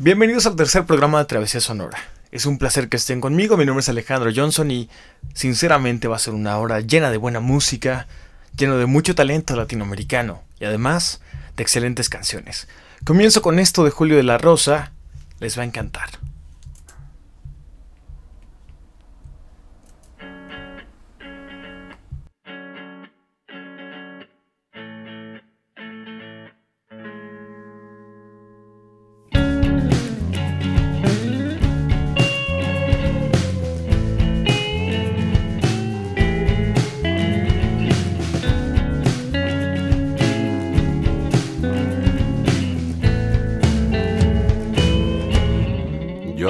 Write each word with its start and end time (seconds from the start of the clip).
Bienvenidos 0.00 0.46
al 0.46 0.54
tercer 0.54 0.86
programa 0.86 1.18
de 1.18 1.24
Travesía 1.24 1.60
Sonora. 1.60 1.98
Es 2.30 2.46
un 2.46 2.56
placer 2.56 2.88
que 2.88 2.96
estén 2.96 3.20
conmigo, 3.20 3.56
mi 3.56 3.66
nombre 3.66 3.80
es 3.80 3.88
Alejandro 3.88 4.30
Johnson 4.32 4.70
y 4.70 4.88
sinceramente 5.34 6.06
va 6.06 6.14
a 6.14 6.20
ser 6.20 6.34
una 6.34 6.56
hora 6.58 6.78
llena 6.78 7.10
de 7.10 7.16
buena 7.16 7.40
música, 7.40 8.06
lleno 8.56 8.78
de 8.78 8.86
mucho 8.86 9.16
talento 9.16 9.56
latinoamericano 9.56 10.44
y 10.60 10.66
además 10.66 11.20
de 11.56 11.64
excelentes 11.64 12.08
canciones. 12.08 12.68
Comienzo 13.04 13.42
con 13.42 13.58
esto 13.58 13.82
de 13.82 13.90
Julio 13.90 14.16
de 14.16 14.22
la 14.22 14.38
Rosa, 14.38 14.92
les 15.40 15.58
va 15.58 15.62
a 15.62 15.66
encantar. 15.66 16.10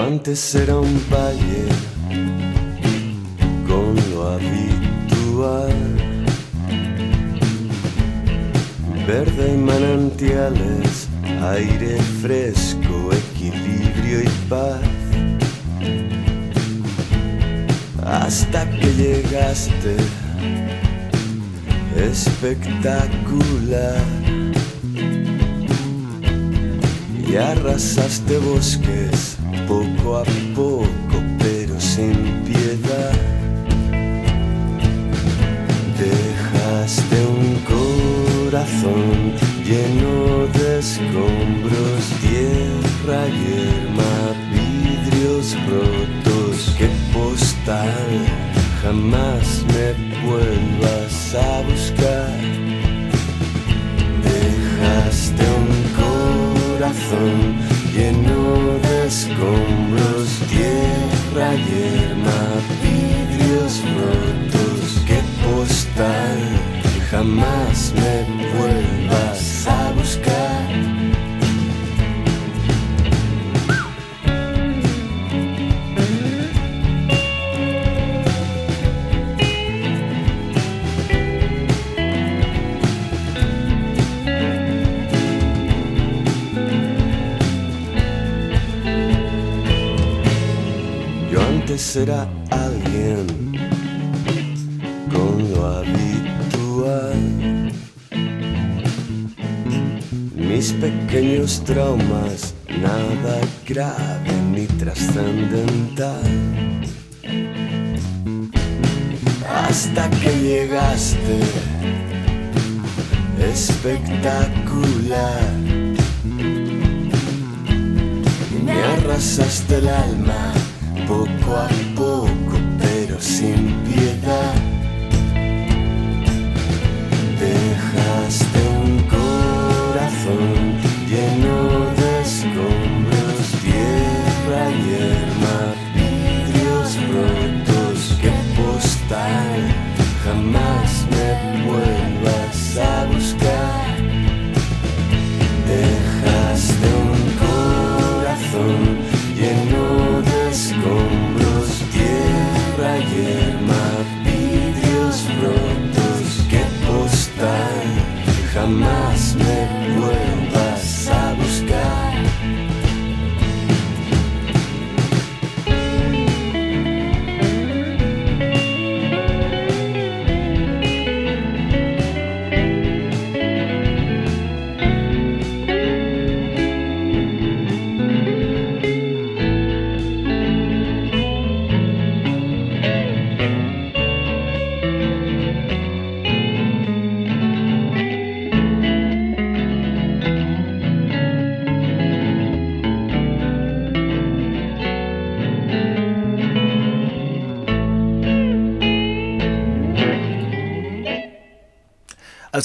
Antes 0.08 0.54
era 0.54 0.78
un 0.78 1.04
valle 1.12 1.66
con 3.68 3.94
lo 4.10 4.32
habitual, 4.32 5.76
verde 9.06 9.52
y 9.52 9.56
manantiales, 9.58 11.08
aire 11.42 11.98
fresco, 12.22 13.10
equilibrio 13.12 14.22
y 14.22 14.30
paz. 14.48 14.80
Hasta 18.02 18.70
que 18.70 18.94
llegaste, 18.94 19.96
espectacular. 21.96 24.02
Y 27.28 27.36
arrasaste 27.36 28.38
bosques 28.38 29.37
poco 29.68 30.16
a 30.16 30.24
poco, 30.54 31.22
pero 31.38 31.78
sin 31.78 32.42
piedad. 32.46 33.12
Dejaste 35.98 37.16
un 37.26 37.48
corazón 37.74 39.34
lleno 39.64 40.46
de 40.58 40.78
escombros, 40.78 42.02
tierra, 42.22 43.26
yerma, 43.42 44.14
vidrios 44.56 45.54
rotos. 45.68 46.74
Qué 46.78 46.88
postal, 47.12 48.08
jamás 48.82 49.57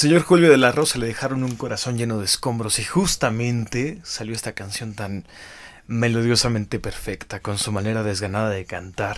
señor 0.04 0.24
Julio 0.24 0.52
de 0.52 0.58
la 0.58 0.74
Rosa 0.74 1.00
le 1.00 1.08
dejaron 1.08 1.46
un 1.46 1.56
corazón 1.56 1.98
lleno 1.98 2.20
de 2.20 2.26
escombros 2.26 2.78
y 2.78 2.84
justamente 2.84 4.02
salió 4.04 4.36
esta 4.36 4.52
canción 4.52 4.96
tan 4.96 5.26
melodiosamente 5.88 6.78
perfecta, 6.78 7.40
con 7.40 7.58
su 7.58 7.72
manera 7.72 8.04
desganada 8.04 8.50
de 8.50 8.66
cantar. 8.66 9.16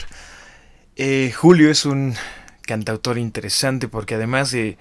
Eh, 0.95 1.33
Julio 1.35 1.71
es 1.71 1.87
un 1.87 2.13
cantautor 2.67 3.17
interesante 3.17 3.87
porque 3.87 4.13
además 4.13 4.51
de, 4.51 4.77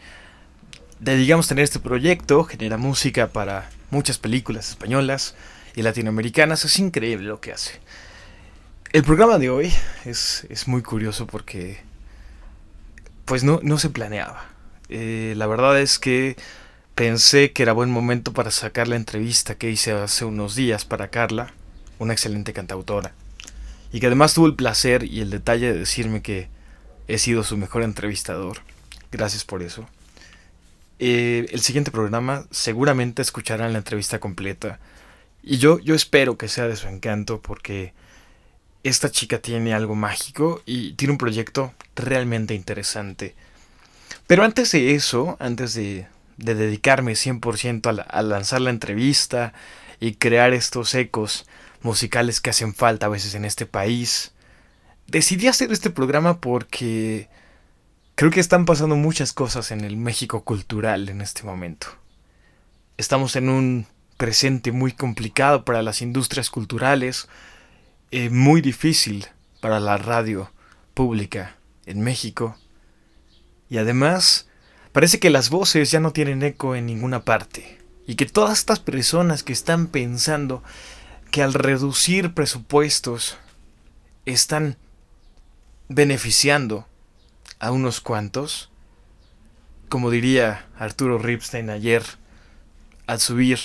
de, 1.01 1.17
digamos, 1.17 1.49
tener 1.49 1.65
este 1.65 1.81
proyecto, 1.81 2.45
genera 2.45 2.77
música 2.77 3.29
para 3.29 3.71
muchas 3.91 4.19
películas 4.19 4.69
españolas 4.69 5.35
y 5.75 5.81
latinoamericanas. 5.81 6.67
Es 6.67 6.79
increíble 6.79 7.29
lo 7.29 7.41
que 7.41 7.53
hace. 7.53 7.81
El 8.93 9.05
programa 9.05 9.39
de 9.39 9.49
hoy 9.49 9.73
es, 10.05 10.47
es 10.51 10.69
muy 10.69 10.83
curioso 10.83 11.27
porque 11.27 11.81
pues 13.25 13.43
no, 13.43 13.61
no 13.63 13.79
se 13.79 13.89
planeaba. 13.89 14.54
Eh, 14.89 15.35
la 15.37 15.47
verdad 15.47 15.81
es 15.81 15.99
que 15.99 16.37
pensé 16.95 17.53
que 17.53 17.63
era 17.63 17.73
buen 17.73 17.91
momento 17.91 18.33
para 18.33 18.51
sacar 18.51 18.89
la 18.89 18.97
entrevista 18.97 19.57
que 19.57 19.71
hice 19.71 19.93
hace 19.93 20.25
unos 20.25 20.55
días 20.55 20.85
para 20.85 21.09
Carla, 21.09 21.53
una 21.99 22.13
excelente 22.13 22.53
cantautora, 22.53 23.13
y 23.93 24.01
que 24.01 24.07
además 24.07 24.35
tuvo 24.35 24.47
el 24.47 24.55
placer 24.55 25.05
y 25.05 25.21
el 25.21 25.31
detalle 25.31 25.73
de 25.73 25.79
decirme 25.79 26.23
que 26.23 26.49
he 27.09 27.19
sido 27.19 27.45
su 27.45 27.57
mejor 27.57 27.83
entrevistador. 27.83 28.59
Gracias 29.11 29.45
por 29.45 29.63
eso. 29.63 29.89
Eh, 30.99 31.47
el 31.51 31.61
siguiente 31.61 31.91
programa 31.91 32.47
seguramente 32.51 33.21
escucharán 33.21 33.73
la 33.73 33.79
entrevista 33.79 34.21
completa 34.21 34.79
Y 35.43 35.59
yo, 35.59 35.81
yo 35.81 35.95
espero 35.97 36.39
que 36.39 36.47
sea 36.47 36.69
de 36.69 36.77
su 36.77 36.87
encanto 36.87 37.43
porque 37.43 37.93
esta 38.85 39.11
chica 39.11 39.39
tiene 39.39 39.75
algo 39.75 39.97
mágico 39.97 40.63
y 40.67 40.93
tiene 40.93 41.13
un 41.13 41.19
proyecto 41.19 41.75
realmente 41.97 42.55
interesante. 42.55 43.35
Pero 44.27 44.45
antes 44.45 44.73
de 44.73 44.95
eso, 44.95 45.37
antes 45.41 45.75
de, 45.75 46.07
de 46.37 46.55
dedicarme 46.55 47.13
100% 47.13 47.99
a, 47.99 48.03
a 48.03 48.23
lanzar 48.23 48.61
la 48.61 48.71
entrevista 48.71 49.53
y 50.01 50.15
crear 50.15 50.53
estos 50.55 50.95
ecos 50.95 51.47
musicales 51.83 52.41
que 52.41 52.51
hacen 52.51 52.75
falta 52.75 53.07
a 53.07 53.11
veces 53.11 53.35
en 53.35 53.45
este 53.45 53.67
país, 53.67 54.33
decidí 55.07 55.47
hacer 55.47 55.71
este 55.73 55.91
programa 55.91 56.41
porque 56.41 57.29
creo 58.15 58.31
que 58.31 58.41
están 58.41 58.65
pasando 58.65 58.97
muchas 58.97 59.33
cosas 59.33 59.71
en 59.71 59.83
el 59.83 59.97
México 59.97 60.45
cultural 60.45 61.09
en 61.09 61.21
este 61.21 61.43
momento. 61.43 61.89
Estamos 62.97 63.37
en 63.37 63.49
un 63.49 63.87
presente 64.17 64.73
muy 64.73 64.93
complicado 64.93 65.65
para 65.65 65.83
las 65.83 66.01
industrias 66.01 66.49
culturales, 66.51 67.29
eh, 68.11 68.31
muy 68.31 68.61
difícil 68.61 69.27
para 69.61 69.81
la 69.81 69.97
radio 69.97 70.51
pública 70.95 71.57
en 71.87 72.01
México. 72.01 72.57
Y 73.75 73.79
además, 73.79 74.47
parece 74.93 75.19
que 75.19 75.31
las 75.31 75.51
voces 75.51 75.91
ya 75.91 75.99
no 75.99 76.13
tienen 76.13 76.45
eco 76.45 76.77
en 76.77 76.87
ninguna 76.87 77.25
parte. 77.25 77.81
Y 78.07 78.15
que 78.15 78.25
todas 78.25 78.57
estas 78.57 78.79
personas 78.79 79.43
que 79.43 79.53
están 79.53 79.89
pensando 79.89 80.63
que 81.33 81.43
al 81.43 81.55
reducir 81.55 82.35
presupuestos 82.35 83.37
están 84.27 84.77
beneficiando 85.89 86.87
a 87.59 87.73
unos 87.73 88.01
cuantos, 88.01 88.71
como 89.89 90.09
diría 90.13 90.69
Arturo 90.79 91.19
Ripstein 91.19 91.69
ayer, 91.69 92.05
al 93.09 93.19
subir 93.19 93.59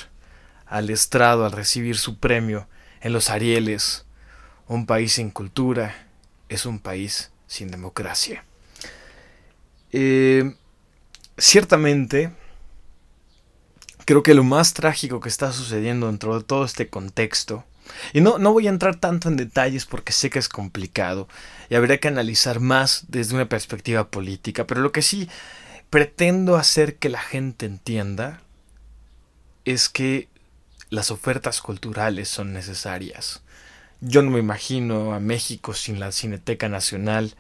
al 0.66 0.90
estrado 0.90 1.46
al 1.46 1.52
recibir 1.52 2.00
su 2.00 2.18
premio 2.18 2.68
en 3.02 3.14
los 3.14 3.30
Arieles. 3.30 4.08
Un 4.68 4.88
país 4.88 5.14
sin 5.14 5.30
cultura 5.30 6.08
es 6.50 6.66
un 6.66 6.80
país 6.80 7.30
sin 7.46 7.70
democracia. 7.70 8.44
Eh, 9.92 10.56
ciertamente, 11.38 12.32
creo 14.06 14.24
que 14.24 14.34
lo 14.34 14.44
más 14.44 14.74
trágico 14.74 15.20
que 15.20 15.30
está 15.30 15.52
sucediendo 15.52 16.08
dentro 16.08 16.38
de 16.38 16.44
todo 16.44 16.66
este 16.66 16.90
contexto, 16.90 17.66
y 18.14 18.22
no, 18.22 18.38
no 18.38 18.54
voy 18.54 18.68
a 18.68 18.72
entrar 18.72 18.96
tanto 18.98 19.30
en 19.30 19.36
detalles 19.36 19.86
porque 19.86 20.14
sé 20.14 20.30
que 20.30 20.40
es 20.40 20.50
complicado 20.50 21.28
y 21.70 21.76
habría 21.76 22.00
que 22.00 22.08
analizar 22.08 22.60
más 22.60 23.06
desde 23.08 23.36
una 23.36 23.50
perspectiva 23.50 24.10
política, 24.10 24.68
pero 24.68 24.82
lo 24.82 24.92
que 24.92 25.02
sí 25.02 25.28
pretendo 25.90 26.56
hacer 26.56 26.98
que 26.98 27.10
la 27.10 27.20
gente 27.20 27.66
entienda 27.66 28.42
es 29.66 29.90
que 29.90 30.28
las 30.90 31.12
ofertas 31.12 31.62
culturales 31.62 32.30
son 32.30 32.54
necesarias. 32.54 33.42
Yo 34.02 34.22
no 34.22 34.32
me 34.32 34.40
imagino 34.40 35.14
a 35.14 35.20
México 35.20 35.74
sin 35.74 36.00
la 36.00 36.12
Cineteca 36.12 36.70
Nacional, 36.70 37.36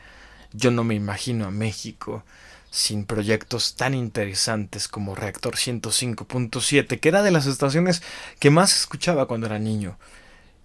yo 0.54 0.72
no 0.72 0.84
me 0.84 0.96
imagino 0.96 1.46
a 1.46 1.52
México 1.52 2.24
sin 2.72 3.06
proyectos 3.06 3.76
tan 3.76 3.94
interesantes 3.94 4.88
como 4.88 5.16
Reactor 5.16 5.56
105.7, 5.56 7.00
que 7.00 7.10
era 7.10 7.24
de 7.24 7.32
las 7.32 7.48
estaciones 7.48 8.04
que 8.40 8.52
más 8.52 8.76
escuchaba 8.76 9.28
cuando 9.28 9.48
era 9.48 9.60
niño. 9.60 9.98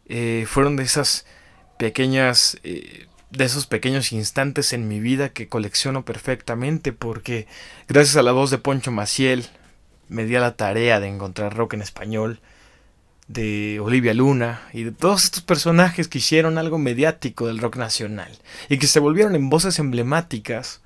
Eh, 0.07 0.45
fueron 0.47 0.77
de 0.77 0.83
esas 0.83 1.25
pequeñas, 1.79 2.59
eh, 2.63 3.07
de 3.31 3.45
esos 3.45 3.67
pequeños 3.67 4.13
instantes 4.13 4.73
en 4.73 4.87
mi 4.87 5.01
vida 5.01 5.31
que 5.31 5.49
colecciono 5.49 6.05
perfectamente 6.05 6.93
porque 6.93 7.47
gracias 7.89 8.17
a 8.17 8.23
la 8.23 8.33
voz 8.33 8.51
de 8.51 8.59
Poncho 8.59 8.91
Maciel 8.91 9.49
me 10.09 10.25
di 10.25 10.37
a 10.37 10.41
la 10.41 10.57
tarea 10.57 11.01
de 11.01 11.09
encontrar 11.09 11.57
rock 11.57 11.75
en 11.75 11.83
español 11.83 12.41
de 13.29 13.81
Olivia 13.81 14.13
Luna 14.13 14.69
y 14.73 14.85
de 14.85 14.93
todos 14.93 15.25
estos 15.25 15.43
personajes 15.43 16.09
que 16.09 16.19
hicieron 16.19 16.59
algo 16.59 16.79
mediático 16.79 17.47
del 17.47 17.59
rock 17.59 17.77
nacional 17.77 18.31
y 18.69 18.79
que 18.79 18.87
se 18.87 19.01
volvieron 19.01 19.35
en 19.35 19.49
voces 19.49 19.79
emblemáticas 19.79 20.83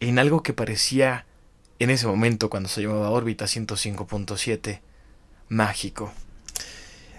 en 0.00 0.18
algo 0.18 0.42
que 0.42 0.52
parecía 0.52 1.26
en 1.78 1.90
ese 1.90 2.06
momento 2.06 2.50
cuando 2.50 2.68
se 2.68 2.82
llamaba 2.82 3.10
órbita 3.10 3.46
105.7 3.46 4.80
mágico. 5.48 6.12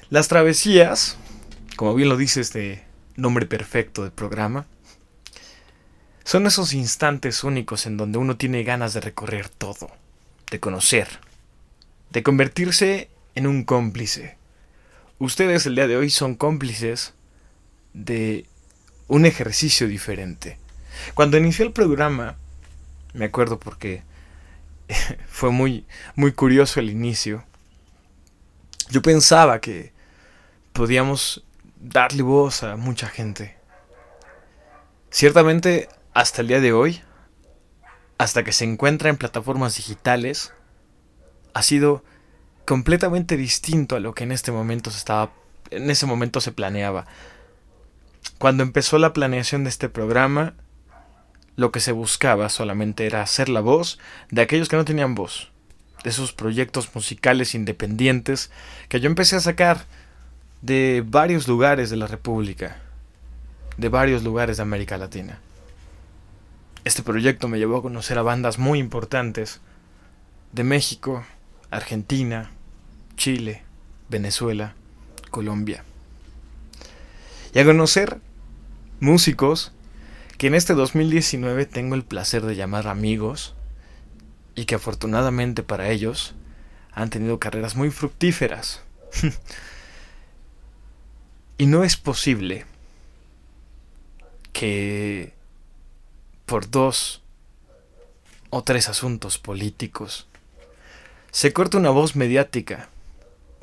Las 0.10 0.28
travesías, 0.28 1.18
como 1.76 1.96
bien 1.96 2.10
lo 2.10 2.18
dice 2.18 2.42
este 2.42 2.84
nombre 3.16 3.46
perfecto 3.46 4.04
del 4.04 4.12
programa, 4.12 4.68
son 6.24 6.46
esos 6.46 6.74
instantes 6.74 7.44
únicos 7.44 7.86
en 7.86 7.98
donde 7.98 8.18
uno 8.18 8.38
tiene 8.38 8.64
ganas 8.64 8.94
de 8.94 9.02
recorrer 9.02 9.50
todo, 9.50 9.92
de 10.50 10.60
conocer, 10.60 11.08
de 12.12 12.24
convertirse 12.24 13.10
en 13.36 13.48
un 13.48 13.64
cómplice. 13.64 14.38
Ustedes 15.20 15.66
el 15.66 15.76
día 15.76 15.88
de 15.88 15.98
hoy 15.98 16.10
son 16.10 16.36
cómplices 16.36 17.14
de 17.94 18.46
un 19.08 19.26
ejercicio 19.26 19.88
diferente. 19.88 20.58
Cuando 21.14 21.38
inició 21.38 21.66
el 21.66 21.72
programa, 21.72 22.36
me 23.14 23.26
acuerdo 23.26 23.60
porque 23.60 24.04
fue 25.28 25.52
muy, 25.52 25.86
muy 26.16 26.32
curioso 26.34 26.80
el 26.80 26.90
inicio. 26.90 27.44
Yo 28.90 29.02
pensaba 29.02 29.60
que 29.60 29.94
podíamos 30.74 31.44
darle 31.80 32.24
voz 32.24 32.64
a 32.64 32.76
mucha 32.76 33.08
gente. 33.08 33.56
Ciertamente, 35.10 35.90
hasta 36.14 36.42
el 36.42 36.48
día 36.48 36.60
de 36.60 36.74
hoy, 36.74 37.02
hasta 38.18 38.44
que 38.44 38.52
se 38.52 38.66
encuentra 38.66 39.10
en 39.10 39.18
plataformas 39.18 39.76
digitales, 39.76 40.54
ha 41.54 41.62
sido 41.62 42.04
completamente 42.66 43.38
distinto 43.38 43.96
a 43.96 44.00
lo 44.00 44.14
que 44.14 44.24
en 44.24 44.32
este 44.32 44.52
momento 44.52 44.92
se 44.92 44.98
estaba 44.98 45.32
en 45.74 45.90
ese 45.90 46.06
momento 46.06 46.42
se 46.42 46.52
planeaba. 46.52 47.06
Cuando 48.38 48.64
empezó 48.64 48.98
la 48.98 49.14
planeación 49.14 49.64
de 49.64 49.70
este 49.70 49.90
programa, 49.90 50.54
lo 51.56 51.72
que 51.72 51.80
se 51.80 51.92
buscaba 51.92 52.50
solamente 52.50 53.06
era 53.06 53.22
hacer 53.22 53.50
la 53.50 53.62
voz 53.62 54.00
de 54.30 54.42
aquellos 54.42 54.70
que 54.70 54.76
no 54.76 54.86
tenían 54.86 55.16
voz, 55.16 55.52
de 56.04 56.10
esos 56.10 56.34
proyectos 56.34 56.94
musicales 56.94 57.56
independientes 57.56 58.52
que 58.90 59.00
yo 59.00 59.08
empecé 59.08 59.36
a 59.36 59.42
sacar 59.42 59.86
de 60.62 61.04
varios 61.06 61.48
lugares 61.48 61.90
de 61.90 61.98
la 61.98 62.08
República, 62.08 62.78
de 63.78 63.90
varios 63.90 64.24
lugares 64.24 64.58
de 64.58 64.64
América 64.64 64.98
Latina. 64.98 65.40
Este 66.86 67.04
proyecto 67.04 67.48
me 67.48 67.60
llevó 67.60 67.78
a 67.78 67.82
conocer 67.82 68.18
a 68.18 68.24
bandas 68.24 68.60
muy 68.60 68.80
importantes 68.80 69.62
de 70.52 70.64
México, 70.64 71.24
Argentina, 71.72 72.52
Chile, 73.24 73.64
Venezuela, 74.10 74.76
Colombia. 75.32 75.86
Y 77.54 77.60
a 77.60 77.64
conocer 77.64 78.20
músicos 79.00 79.72
que 80.38 80.48
en 80.48 80.56
este 80.56 80.74
2019 80.74 81.66
tengo 81.66 81.96
el 81.96 82.04
placer 82.04 82.42
de 82.42 82.58
llamar 82.58 82.90
amigos 82.90 83.56
y 84.56 84.66
que 84.66 84.76
afortunadamente 84.76 85.64
para 85.64 85.90
ellos 85.90 86.36
han 86.92 87.10
tenido 87.10 87.40
carreras 87.40 87.78
muy 87.78 87.92
fructíferas. 87.92 88.82
y 91.58 91.66
no 91.68 91.86
es 91.86 91.96
posible 91.96 92.66
que 94.52 95.32
por 96.46 96.70
dos 96.70 97.22
o 98.50 98.66
tres 98.66 98.90
asuntos 98.90 99.38
políticos 99.38 100.28
se 101.32 101.54
corta 101.54 101.78
una 101.78 101.90
voz 101.90 102.18
mediática, 102.18 102.90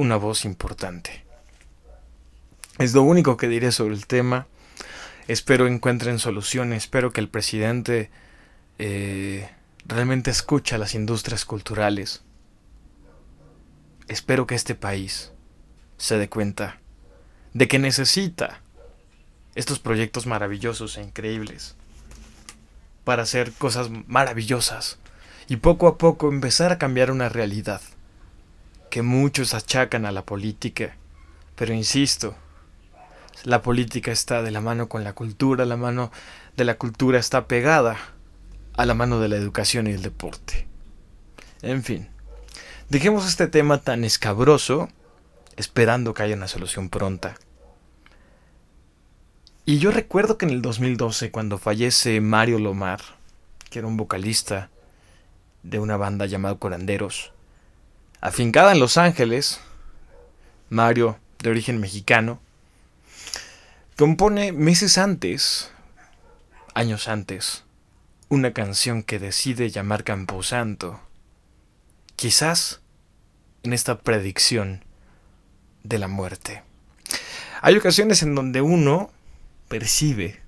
una 0.01 0.17
voz 0.17 0.47
importante. 0.47 1.25
Es 2.79 2.95
lo 2.95 3.03
único 3.03 3.37
que 3.37 3.49
diré 3.49 3.71
sobre 3.71 3.95
el 3.95 4.07
tema. 4.07 4.47
Espero 5.29 5.67
encuentren 5.67 6.19
soluciones, 6.19 6.85
espero 6.85 7.13
que 7.13 7.21
el 7.21 7.29
presidente 7.29 8.11
eh, 8.79 9.51
realmente 9.85 10.31
escuche 10.31 10.75
a 10.75 10.79
las 10.79 10.95
industrias 10.95 11.45
culturales. 11.45 12.23
Espero 14.09 14.47
que 14.47 14.55
este 14.55 14.75
país 14.75 15.33
se 15.99 16.17
dé 16.17 16.31
cuenta 16.31 16.79
de 17.53 17.69
que 17.69 17.79
necesita 17.79 18.63
estos 19.55 19.81
proyectos 19.81 20.27
maravillosos 20.27 20.97
e 20.97 21.03
increíbles 21.03 21.77
para 23.05 23.25
hacer 23.25 23.53
cosas 23.53 23.91
maravillosas 24.07 24.99
y 25.47 25.57
poco 25.57 25.89
a 25.89 25.99
poco 25.99 26.31
empezar 26.31 26.73
a 26.73 26.79
cambiar 26.79 27.11
una 27.11 27.29
realidad 27.29 27.83
que 28.91 29.03
muchos 29.03 29.55
achacan 29.55 30.05
a 30.05 30.13
la 30.13 30.25
política. 30.25 30.97
Pero 31.57 31.73
insisto, 31.73 32.35
la 33.45 33.63
política 33.63 34.13
está 34.13 34.43
de 34.43 34.51
la 34.51 34.61
mano 34.61 34.89
con 34.89 35.05
la 35.05 35.15
cultura, 35.15 35.65
la 35.65 35.77
mano 35.77 36.11
de 36.57 36.65
la 36.65 36.77
cultura 36.77 37.19
está 37.19 37.47
pegada 37.47 37.97
a 38.77 38.87
la 38.87 38.95
mano 38.95 39.21
de 39.21 39.29
la 39.29 39.37
educación 39.37 39.87
y 39.87 39.93
el 39.93 40.03
deporte. 40.03 40.67
En 41.63 41.83
fin, 41.83 42.09
dejemos 42.89 43.27
este 43.27 43.47
tema 43.47 43.79
tan 43.79 44.05
escabroso, 44.05 44.89
esperando 45.57 46.15
que 46.15 46.23
haya 46.23 46.35
una 46.35 46.49
solución 46.49 46.89
pronta. 46.89 47.37
Y 49.67 49.79
yo 49.79 49.91
recuerdo 49.91 50.37
que 50.37 50.47
en 50.47 50.53
el 50.53 50.63
2012, 50.63 51.31
cuando 51.31 51.59
fallece 51.59 52.21
Mario 52.21 52.59
Lomar, 52.59 53.01
que 53.69 53.79
era 53.79 53.89
un 53.89 53.97
vocalista 53.97 54.71
de 55.63 55.79
una 55.79 55.97
banda 55.97 56.27
llamada 56.27 56.57
Coranderos, 56.57 57.33
afincada 58.21 58.73
en 58.73 58.81
Los 58.81 58.97
Ángeles, 58.97 59.61
Mario, 60.69 61.19
de 61.39 61.51
origen 61.51 61.81
mexicano, 61.81 62.41
compone 63.97 64.53
meses 64.53 64.99
antes, 64.99 65.71
años 66.75 67.09
antes, 67.09 67.65
una 68.29 68.53
canción 68.53 69.03
que 69.03 69.19
decide 69.19 69.71
llamar 69.71 70.05
Camposanto. 70.05 71.01
Quizás 72.17 72.81
en 73.63 73.73
esta 73.73 74.01
predicción 74.01 74.85
de 75.83 75.99
la 75.99 76.09
muerte. 76.09 76.63
Hay 77.63 77.77
ocasiones 77.77 78.23
en 78.23 78.35
donde 78.35 78.61
uno 78.63 79.11
percibe, 79.69 80.41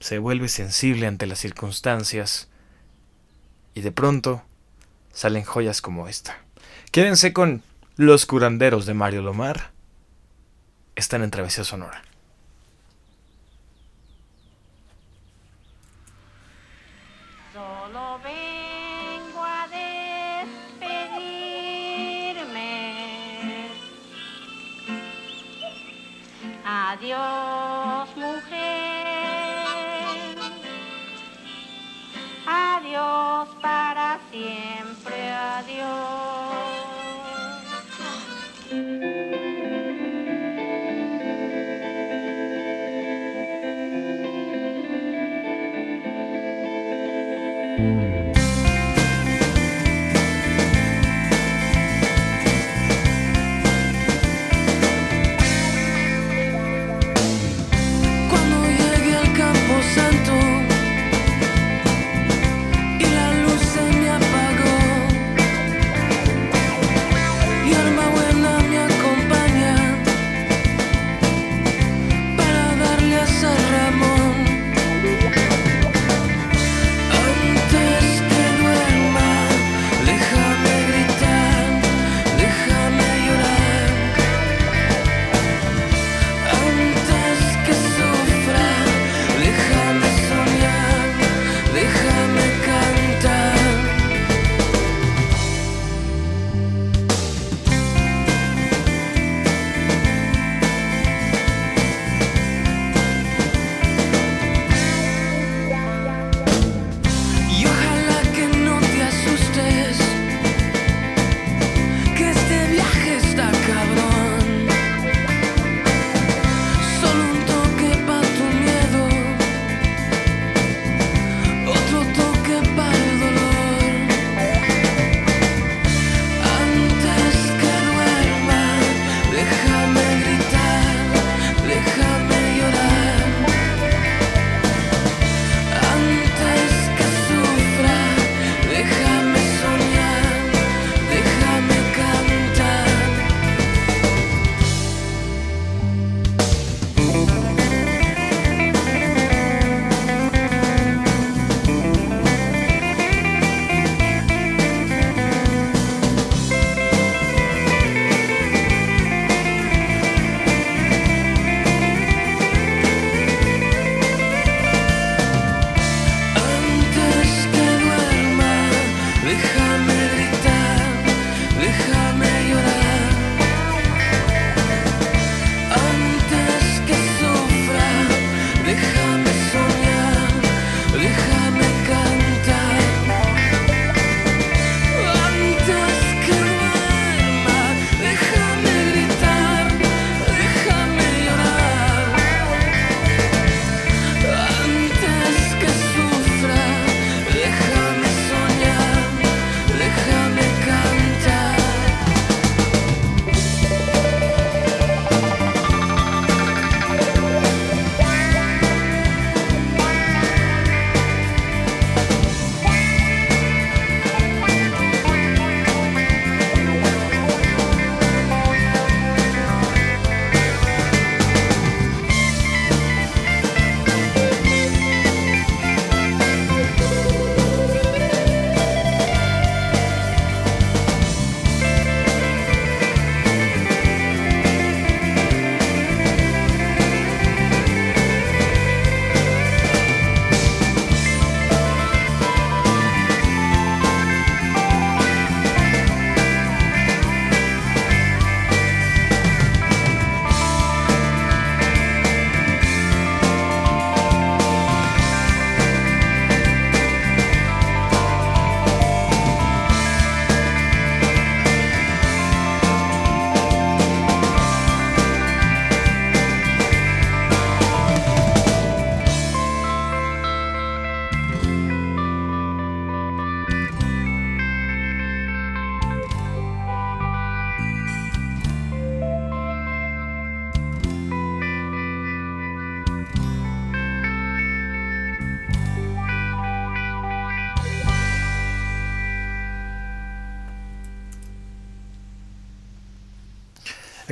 se 0.00 0.18
vuelve 0.18 0.48
sensible 0.48 1.06
ante 1.06 1.26
las 1.26 1.38
circunstancias 1.38 2.48
y 3.74 3.80
de 3.80 3.92
pronto 3.92 4.42
salen 5.12 5.44
joyas 5.44 5.80
como 5.80 6.08
esta. 6.08 6.43
Quédense 6.94 7.32
con 7.32 7.64
Los 7.96 8.24
curanderos 8.24 8.86
de 8.86 8.94
Mario 8.94 9.20
Lomar. 9.20 9.72
Están 10.94 11.24
en 11.24 11.32
Travesía 11.32 11.64
Sonora. 11.64 12.04
Solo 17.52 18.20
vengo 18.22 19.42
a 19.42 19.66
despedirme. 20.86 21.40
Adiós, 26.64 27.63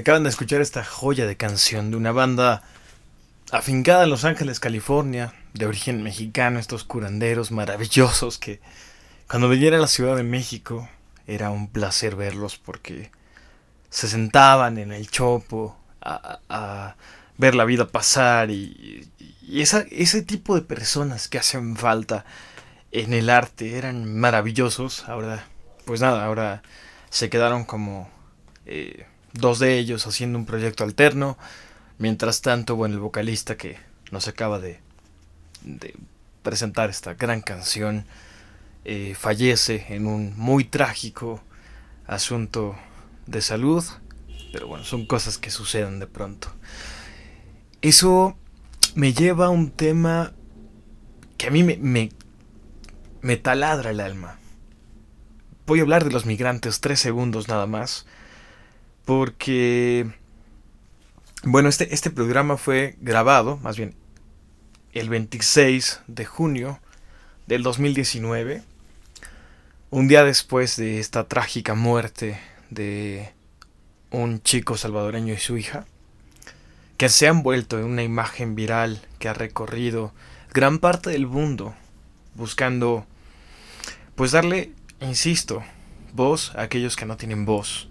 Acaban 0.03 0.25
de 0.25 0.31
escuchar 0.31 0.61
esta 0.61 0.85
joya 0.85 1.27
de 1.27 1.37
canción 1.37 1.93
de 1.93 1.97
una 1.97 2.11
banda 2.11 2.65
afincada 3.53 4.03
en 4.03 4.11
Los 4.11 4.25
Ángeles, 4.25 4.59
California, 4.59 5.33
de 5.55 5.65
origen 5.65 6.03
mexicano, 6.03 6.59
estos 6.59 6.83
curanderos 6.83 7.53
maravillosos 7.53 8.37
que 8.37 8.61
cuando 9.31 9.49
viniera 9.49 9.77
a 9.77 9.81
la 9.81 9.87
Ciudad 9.87 10.17
de 10.17 10.25
México 10.25 10.89
era 11.29 11.51
un 11.51 11.69
placer 11.69 12.17
verlos 12.17 12.59
porque 12.59 13.13
se 13.91 14.09
sentaban 14.09 14.77
en 14.77 14.91
el 14.91 15.09
chopo 15.09 15.79
a, 16.01 16.97
ver 17.39 17.55
la 17.55 17.65
vida 17.65 17.87
pasar 17.87 18.51
y, 18.51 19.09
y 19.41 19.61
esa, 19.61 19.85
ese 19.93 20.23
tipo 20.23 20.57
de 20.57 20.63
personas 20.63 21.29
que 21.29 21.39
hacen 21.39 21.77
falta 21.77 22.25
en 22.91 23.13
el 23.13 23.31
arte 23.31 23.79
eran 23.79 24.13
maravillosos. 24.19 25.09
Ahora, 25.09 25.47
pues 25.85 26.01
nada, 26.01 26.25
ahora 26.25 26.65
se 27.09 27.31
quedaron 27.31 27.65
como 27.65 28.11
eh, 28.67 29.07
dos 29.33 29.59
de 29.59 29.79
ellos 29.79 30.07
haciendo 30.07 30.39
un 30.39 30.47
proyecto 30.47 30.85
alterno. 30.85 31.39
Mientras 31.99 32.41
tanto, 32.41 32.77
bueno, 32.77 32.95
el 32.95 33.01
vocalista 33.01 33.57
que 33.57 33.77
nos 34.11 34.29
acaba 34.29 34.59
de, 34.59 34.81
de 35.63 35.95
presentar 36.43 36.91
esta 36.91 37.15
gran 37.15 37.41
canción 37.41 38.07
eh, 38.85 39.15
fallece 39.17 39.87
en 39.91 40.07
un 40.07 40.37
muy 40.37 40.65
trágico 40.65 41.43
asunto 42.07 42.77
de 43.27 43.41
salud. 43.41 43.85
Pero 44.53 44.67
bueno, 44.67 44.85
son 44.85 45.07
cosas 45.07 45.39
que 45.39 45.51
suceden 45.51 45.99
de 46.01 46.07
pronto. 46.07 46.49
Eso 47.81 48.37
me 48.95 49.13
lleva 49.13 49.47
a 49.47 49.51
un 49.51 49.71
tema 49.71 50.33
que 51.39 51.47
a 51.47 51.51
mí 51.51 51.63
me, 51.63 51.77
me, 51.79 52.11
me 53.23 53.37
taladra 53.37 53.91
el 53.91 54.01
alma. 54.01 54.39
Voy 55.67 55.79
a 55.79 55.83
hablar 55.83 56.05
de 56.05 56.11
los 56.11 56.27
migrantes 56.27 56.81
tres 56.81 57.01
segundos 57.01 57.49
nada 57.49 57.67
más. 57.67 58.05
Porque, 59.05 60.11
bueno, 61.43 61.69
este, 61.69 61.93
este 61.95 62.11
programa 62.11 62.57
fue 62.57 62.97
grabado, 63.01 63.57
más 63.59 63.77
bien, 63.77 63.95
el 64.93 65.09
26 65.09 66.01
de 66.07 66.25
junio 66.25 66.79
del 67.47 67.63
2019. 67.63 68.63
Un 69.91 70.09
día 70.09 70.25
después 70.25 70.77
de 70.77 71.01
esta 71.01 71.29
trágica 71.29 71.75
muerte 71.75 72.39
de 72.71 73.33
un 74.11 74.43
chico 74.43 74.77
salvadoreño 74.77 75.35
y 75.35 75.39
su 75.39 75.57
hija 75.57 75.87
que 76.97 77.09
se 77.09 77.27
han 77.27 77.43
vuelto 77.43 77.79
en 77.79 77.85
una 77.87 78.03
imagen 78.03 78.55
viral 78.55 79.01
que 79.19 79.29
ha 79.29 79.35
recorrido 79.35 80.13
gran 80.53 80.79
parte 80.79 81.11
del 81.11 81.27
mundo 81.27 81.75
buscando 82.35 83.07
pues 84.15 84.31
darle, 84.31 84.73
insisto, 85.01 85.63
voz 86.13 86.55
a 86.55 86.63
aquellos 86.63 86.97
que 86.97 87.07
no 87.07 87.17
tienen 87.17 87.45
voz 87.45 87.89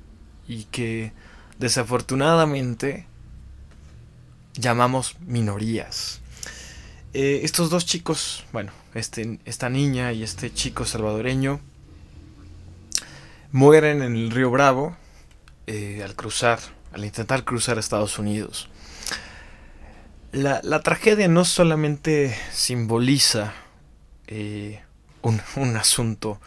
y 0.52 0.66
que 0.66 1.14
desafortunadamente 1.60 3.08
llamamos 4.54 5.16
minorías. 5.22 6.20
Eh, 7.14 7.42
estos 7.44 7.70
dos 7.70 7.86
chicos, 7.86 8.44
bueno, 8.52 8.74
este, 8.94 9.40
esta 9.46 9.70
niña 9.70 10.12
y 10.12 10.24
este 10.24 10.54
chico 10.54 10.84
salvadoreño 10.86 11.62
mueren 13.54 14.02
en 14.02 14.14
el 14.14 14.32
río 14.32 14.52
Bravo 14.52 14.98
eh, 15.68 16.02
al 16.04 16.16
cruzar, 16.16 16.60
al 16.92 17.06
intentar 17.06 17.46
cruzar 17.46 17.78
Estados 17.78 18.20
Unidos. 18.20 18.68
La, 20.34 20.62
tragedia 20.82 21.30
no 21.30 21.46
solamente 21.46 22.38
simboliza 22.52 23.54
eh, 24.28 24.82
un, 25.22 25.42
un, 25.56 25.78
asunto 25.78 26.42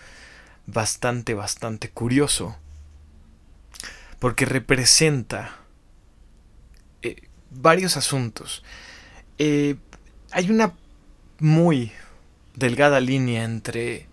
bastante, 0.67 1.33
bastante 1.33 1.89
curioso, 1.89 2.57
porque 4.25 4.47
representa 4.47 5.55
eh, 7.03 7.29
varios 7.51 7.99
asuntos. 7.99 8.65
Eh, 9.37 9.77
hay 10.31 10.49
una 10.49 10.73
muy 11.41 11.93
delgada 12.55 13.01
línea 13.01 13.45
entre 13.45 14.07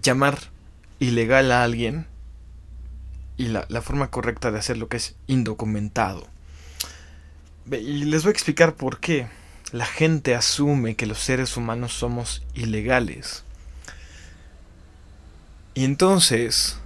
llamar 0.00 0.38
ilegal 1.00 1.52
a 1.52 1.62
alguien 1.64 2.06
y 3.36 3.48
la, 3.48 3.66
la 3.68 3.82
forma 3.82 4.10
correcta 4.10 4.50
de 4.50 4.58
hacer 4.58 4.78
lo 4.78 4.88
que 4.88 4.96
es 4.96 5.16
indocumentado. 5.26 6.26
Y 7.70 8.06
les 8.06 8.22
voy 8.22 8.30
a 8.30 8.32
explicar 8.32 8.74
por 8.74 9.00
qué 9.00 9.28
la 9.70 9.84
gente 9.84 10.34
asume 10.34 10.96
que 10.96 11.04
los 11.04 11.18
seres 11.18 11.58
humanos 11.58 11.92
somos 11.92 12.42
ilegales. 12.54 13.44
Y 15.74 15.84
entonces, 15.84 16.78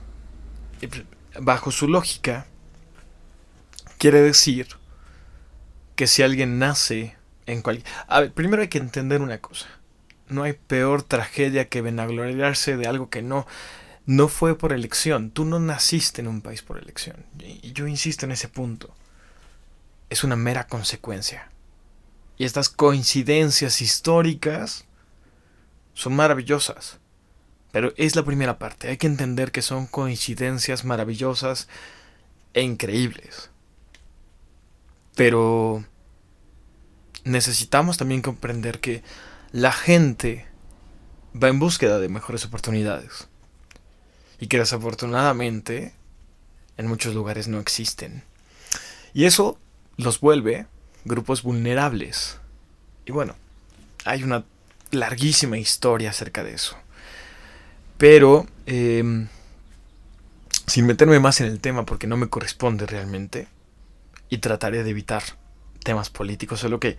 bajo 1.41 1.71
su 1.71 1.89
lógica, 1.89 2.47
quiere 3.99 4.21
decir 4.21 4.69
que 5.97 6.07
si 6.07 6.23
alguien 6.23 6.59
nace 6.59 7.17
en 7.47 7.63
cualquier... 7.63 7.87
A 8.09 8.21
ver, 8.21 8.33
primero 8.33 8.63
hay 8.63 8.69
que 8.69 8.79
entender 8.79 9.23
una 9.23 9.39
cosa. 9.39 9.67
No 10.29 10.43
hay 10.43 10.55
peor 10.55 11.03
tragedia 11.03 11.69
que 11.69 11.83
venagloriarse 11.83 12.77
de 12.77 12.87
algo 12.87 13.11
que 13.11 13.23
no, 13.23 13.47
no 14.07 14.29
fue 14.29 14.57
por 14.57 14.73
elección. 14.73 15.31
Tú 15.31 15.45
no 15.45 15.61
naciste 15.61 16.21
en 16.21 16.29
un 16.29 16.41
país 16.41 16.63
por 16.63 16.79
elección. 16.79 17.25
Y 17.39 17.73
yo 17.73 17.87
insisto 17.87 18.27
en 18.27 18.33
ese 18.33 18.49
punto 18.49 18.95
es 20.11 20.25
una 20.25 20.37
mera 20.37 20.67
consecuencia. 20.67 21.51
Y 22.37 22.45
estas 22.45 22.69
coincidencias 22.69 23.81
históricas 23.81 24.85
son 25.93 26.17
maravillosas. 26.17 26.99
Pero 27.75 27.93
es 27.97 28.15
la 28.15 28.25
primera 28.25 28.57
parte. 28.57 28.89
Hay 28.89 28.99
que 28.99 29.09
entender 29.09 29.51
que 29.51 29.61
son 29.61 29.89
coincidencias 29.89 30.85
maravillosas 30.85 31.67
e 32.53 32.63
increíbles. 32.63 33.51
Pero 35.17 35.85
necesitamos 37.25 37.97
también 37.97 38.23
comprender 38.23 38.79
que 38.79 39.03
la 39.51 39.73
gente 39.73 40.47
va 41.35 41.49
en 41.49 41.59
búsqueda 41.59 41.99
de 41.99 42.09
mejores 42.09 42.45
oportunidades. 42.45 43.27
Y 44.39 44.47
que 44.47 44.61
desafortunadamente 44.61 45.95
en 46.77 46.87
muchos 46.87 47.13
lugares 47.13 47.49
no 47.49 47.59
existen. 47.59 48.23
Y 49.15 49.25
eso 49.25 49.59
los 49.97 50.21
vuelve 50.21 50.69
grupos 51.05 51.43
vulnerables. 51.43 52.39
Y 53.05 53.11
bueno, 53.11 53.35
hay 54.05 54.23
una 54.23 54.45
larguísima 54.93 55.59
historia 55.59 56.11
acerca 56.11 56.45
de 56.45 56.55
eso. 56.55 56.77
Pero, 58.05 58.45
eh, 58.67 59.27
sin 60.67 60.85
meterme 60.85 61.21
más 61.21 61.41
en 61.41 61.47
el 61.47 61.59
tema 61.59 61.87
porque 61.87 62.07
no 62.07 62.19
me 62.19 62.29
corresponde 62.29 62.85
realmente, 62.85 63.49
y 64.29 64.39
trataré 64.39 64.85
de 64.85 64.91
evitar 64.91 65.23
temas 65.83 66.11
políticos, 66.11 66.61
solo 66.61 66.79
que 66.79 66.99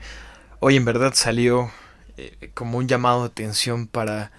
hoy 0.61 0.77
en 0.77 0.83
verdad 0.83 1.13
salió 1.13 1.69
eh, 2.17 2.49
como 2.55 2.79
un 2.79 2.87
llamado 2.87 3.21
de 3.21 3.27
atención 3.27 3.85
para 3.85 4.31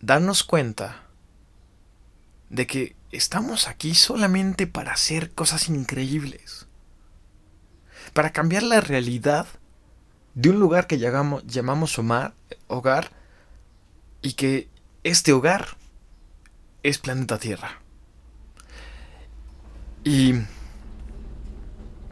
darnos 0.00 0.42
cuenta 0.42 1.04
de 2.50 2.66
que 2.66 2.96
estamos 3.12 3.68
aquí 3.68 3.94
solamente 3.94 4.66
para 4.66 4.90
hacer 4.90 5.30
cosas 5.30 5.68
increíbles 5.68 6.66
para 8.14 8.32
cambiar 8.32 8.64
la 8.64 8.80
realidad 8.80 9.46
de 10.34 10.50
un 10.50 10.58
lugar 10.58 10.88
que 10.88 10.98
llamamos, 10.98 11.46
llamamos 11.46 11.96
hogar 12.66 13.12
y 14.22 14.32
que 14.32 14.68
este 15.08 15.32
hogar 15.32 15.76
es 16.82 16.98
planeta 16.98 17.38
Tierra. 17.38 17.80
Y 20.04 20.34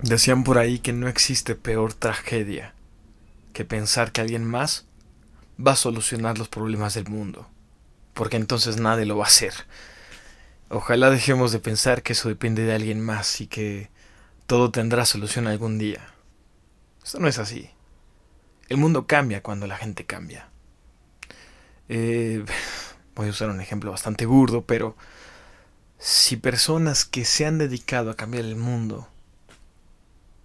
decían 0.02 0.44
por 0.44 0.58
ahí 0.58 0.78
que 0.78 0.92
no 0.92 1.08
existe 1.08 1.54
peor 1.54 1.92
tragedia 1.94 2.74
que 3.52 3.64
pensar 3.64 4.12
que 4.12 4.20
alguien 4.20 4.44
más 4.44 4.86
va 5.64 5.72
a 5.72 5.76
solucionar 5.76 6.38
los 6.38 6.48
problemas 6.48 6.94
del 6.94 7.08
mundo, 7.08 7.48
porque 8.12 8.36
entonces 8.36 8.78
nadie 8.78 9.06
lo 9.06 9.16
va 9.16 9.24
a 9.24 9.28
hacer. 9.28 9.54
Ojalá 10.68 11.10
dejemos 11.10 11.52
de 11.52 11.58
pensar 11.58 12.02
que 12.02 12.12
eso 12.14 12.28
depende 12.28 12.64
de 12.64 12.74
alguien 12.74 13.00
más 13.00 13.40
y 13.40 13.46
que 13.46 13.90
todo 14.46 14.70
tendrá 14.70 15.04
solución 15.04 15.46
algún 15.46 15.78
día. 15.78 16.14
Esto 17.04 17.20
no 17.20 17.28
es 17.28 17.38
así. 17.38 17.70
El 18.68 18.78
mundo 18.78 19.06
cambia 19.06 19.42
cuando 19.42 19.66
la 19.66 19.76
gente 19.76 20.04
cambia. 20.04 20.48
Eh, 21.88 22.44
voy 23.16 23.26
a 23.26 23.30
usar 23.30 23.50
un 23.50 23.60
ejemplo 23.60 23.90
bastante 23.90 24.26
burdo, 24.26 24.62
pero 24.62 24.96
si 25.98 26.36
personas 26.36 27.04
que 27.04 27.24
se 27.24 27.46
han 27.46 27.58
dedicado 27.58 28.10
a 28.10 28.16
cambiar 28.16 28.44
el 28.44 28.54
mundo 28.54 29.08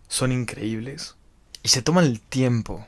son 0.07 0.31
increíbles 0.31 1.15
y 1.61 1.69
se 1.69 1.83
toman 1.83 2.05
el 2.05 2.19
tiempo 2.19 2.87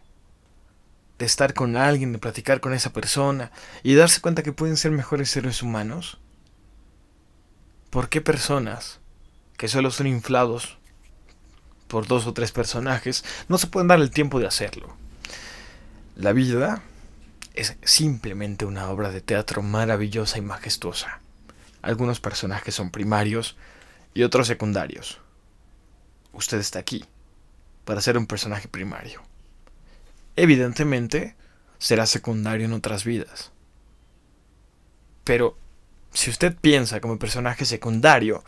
de 1.19 1.25
estar 1.25 1.53
con 1.53 1.77
alguien, 1.77 2.11
de 2.11 2.17
platicar 2.17 2.59
con 2.59 2.73
esa 2.73 2.91
persona 2.91 3.51
y 3.83 3.93
darse 3.93 4.21
cuenta 4.21 4.41
que 4.41 4.53
pueden 4.53 4.77
ser 4.77 4.91
mejores 4.91 5.29
seres 5.29 5.61
humanos, 5.61 6.17
¿por 7.91 8.09
qué 8.09 8.21
personas 8.21 8.99
que 9.57 9.67
solo 9.67 9.91
son 9.91 10.07
inflados 10.07 10.79
por 11.93 12.07
dos 12.07 12.25
o 12.25 12.33
tres 12.33 12.51
personajes, 12.51 13.23
no 13.47 13.59
se 13.59 13.67
pueden 13.67 13.87
dar 13.87 13.99
el 13.99 14.09
tiempo 14.09 14.39
de 14.39 14.47
hacerlo. 14.47 14.95
La 16.15 16.33
vida 16.33 16.81
es 17.53 17.77
simplemente 17.83 18.65
una 18.65 18.89
obra 18.89 19.11
de 19.11 19.21
teatro 19.21 19.61
maravillosa 19.61 20.37
y 20.37 20.41
majestuosa. 20.41 21.21
Algunos 21.81 22.19
personajes 22.19 22.73
son 22.75 22.91
primarios 22.91 23.57
y 24.13 24.23
otros 24.23 24.47
secundarios. 24.47 25.19
usted 26.31 26.57
está 26.57 26.79
aquí 26.79 27.05
para 27.85 28.01
ser 28.01 28.17
un 28.17 28.25
personaje 28.25 28.67
primario. 28.67 29.21
Evidentemente, 30.35 31.35
será 31.77 32.05
secundario 32.05 32.65
en 32.65 32.73
otras 32.73 33.03
vidas. 33.03 33.51
Pero, 35.23 35.57
si 36.13 36.29
usted 36.29 36.55
piensa 36.55 37.01
como 37.01 37.19
personaje 37.19 37.65
secundario 37.65 38.43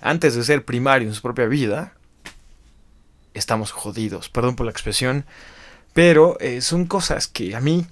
antes 0.00 0.34
de 0.34 0.44
ser 0.44 0.64
primario 0.64 1.08
en 1.08 1.14
su 1.14 1.22
propia 1.22 1.46
vida, 1.46 1.94
estamos 3.34 3.72
jodidos. 3.72 4.28
Perdón 4.28 4.56
por 4.56 4.66
la 4.66 4.72
expresión, 4.72 5.24
pero 5.92 6.36
eh, 6.40 6.60
son 6.60 6.86
cosas 6.86 7.28
que 7.28 7.54
a 7.54 7.60
mí, 7.60 7.86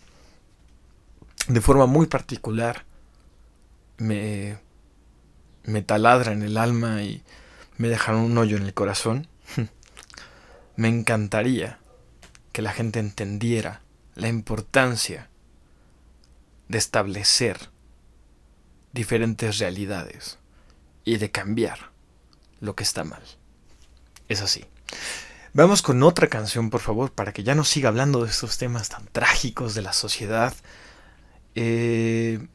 de 1.48 1.60
forma 1.60 1.86
muy 1.86 2.06
particular, 2.06 2.84
me, 3.98 4.58
me 5.64 5.82
taladran 5.82 6.42
el 6.42 6.56
alma 6.56 7.02
y 7.02 7.22
me 7.76 7.88
dejan 7.88 8.16
un 8.16 8.36
hoyo 8.38 8.56
en 8.56 8.64
el 8.64 8.74
corazón. 8.74 9.28
me 10.76 10.88
encantaría 10.88 11.78
que 12.52 12.62
la 12.62 12.72
gente 12.72 12.98
entendiera 12.98 13.82
la 14.14 14.28
importancia 14.28 15.28
de 16.68 16.78
establecer 16.78 17.70
diferentes 18.92 19.58
realidades 19.58 20.38
y 21.04 21.16
de 21.16 21.30
cambiar 21.30 21.90
lo 22.60 22.74
que 22.76 22.84
está 22.84 23.04
mal. 23.04 23.22
Es 24.28 24.42
así. 24.42 24.64
Vamos 25.52 25.82
con 25.82 26.02
otra 26.02 26.28
canción, 26.28 26.70
por 26.70 26.80
favor, 26.80 27.12
para 27.12 27.32
que 27.32 27.42
ya 27.42 27.54
no 27.54 27.64
siga 27.64 27.88
hablando 27.88 28.22
de 28.22 28.30
estos 28.30 28.58
temas 28.58 28.88
tan 28.88 29.06
trágicos 29.06 29.74
de 29.74 29.82
la 29.82 29.92
sociedad. 29.92 30.54
Eh, 31.54 32.46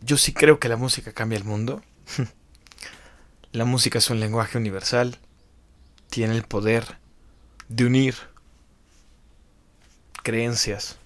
yo 0.00 0.16
sí 0.16 0.32
creo 0.32 0.58
que 0.58 0.68
la 0.68 0.76
música 0.76 1.12
cambia 1.12 1.38
el 1.38 1.44
mundo. 1.44 1.82
la 3.52 3.64
música 3.64 3.98
es 3.98 4.10
un 4.10 4.20
lenguaje 4.20 4.58
universal. 4.58 5.18
Tiene 6.10 6.34
el 6.34 6.44
poder 6.44 6.98
de 7.68 7.84
unir 7.84 8.14
creencias, 10.22 10.98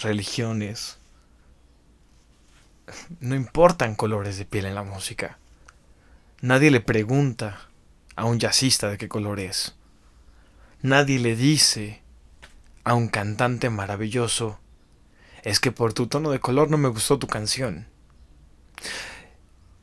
religiones. 0.00 0.98
No 3.20 3.34
importan 3.34 3.94
colores 3.94 4.38
de 4.38 4.44
piel 4.44 4.66
en 4.66 4.74
la 4.74 4.82
música. 4.82 5.38
Nadie 6.40 6.70
le 6.70 6.80
pregunta 6.80 7.68
a 8.16 8.24
un 8.24 8.38
jazzista 8.38 8.88
de 8.88 8.98
qué 8.98 9.08
color 9.08 9.40
es. 9.40 9.74
Nadie 10.82 11.18
le 11.18 11.36
dice 11.36 12.00
a 12.84 12.94
un 12.94 13.08
cantante 13.08 13.68
maravilloso, 13.68 14.58
es 15.42 15.60
que 15.60 15.72
por 15.72 15.92
tu 15.92 16.06
tono 16.06 16.30
de 16.30 16.40
color 16.40 16.70
no 16.70 16.78
me 16.78 16.88
gustó 16.88 17.18
tu 17.18 17.26
canción. 17.26 17.86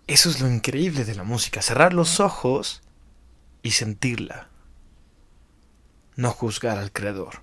Eso 0.08 0.30
es 0.30 0.40
lo 0.40 0.48
increíble 0.48 1.06
de 1.06 1.16
la 1.16 1.24
música, 1.24 1.62
cerrar 1.62 1.94
los 1.94 2.20
ojos 2.20 2.82
y 3.62 3.72
sentirla, 3.72 4.50
no 6.16 6.32
juzgar 6.32 6.78
al 6.78 6.92
creador. 6.92 7.42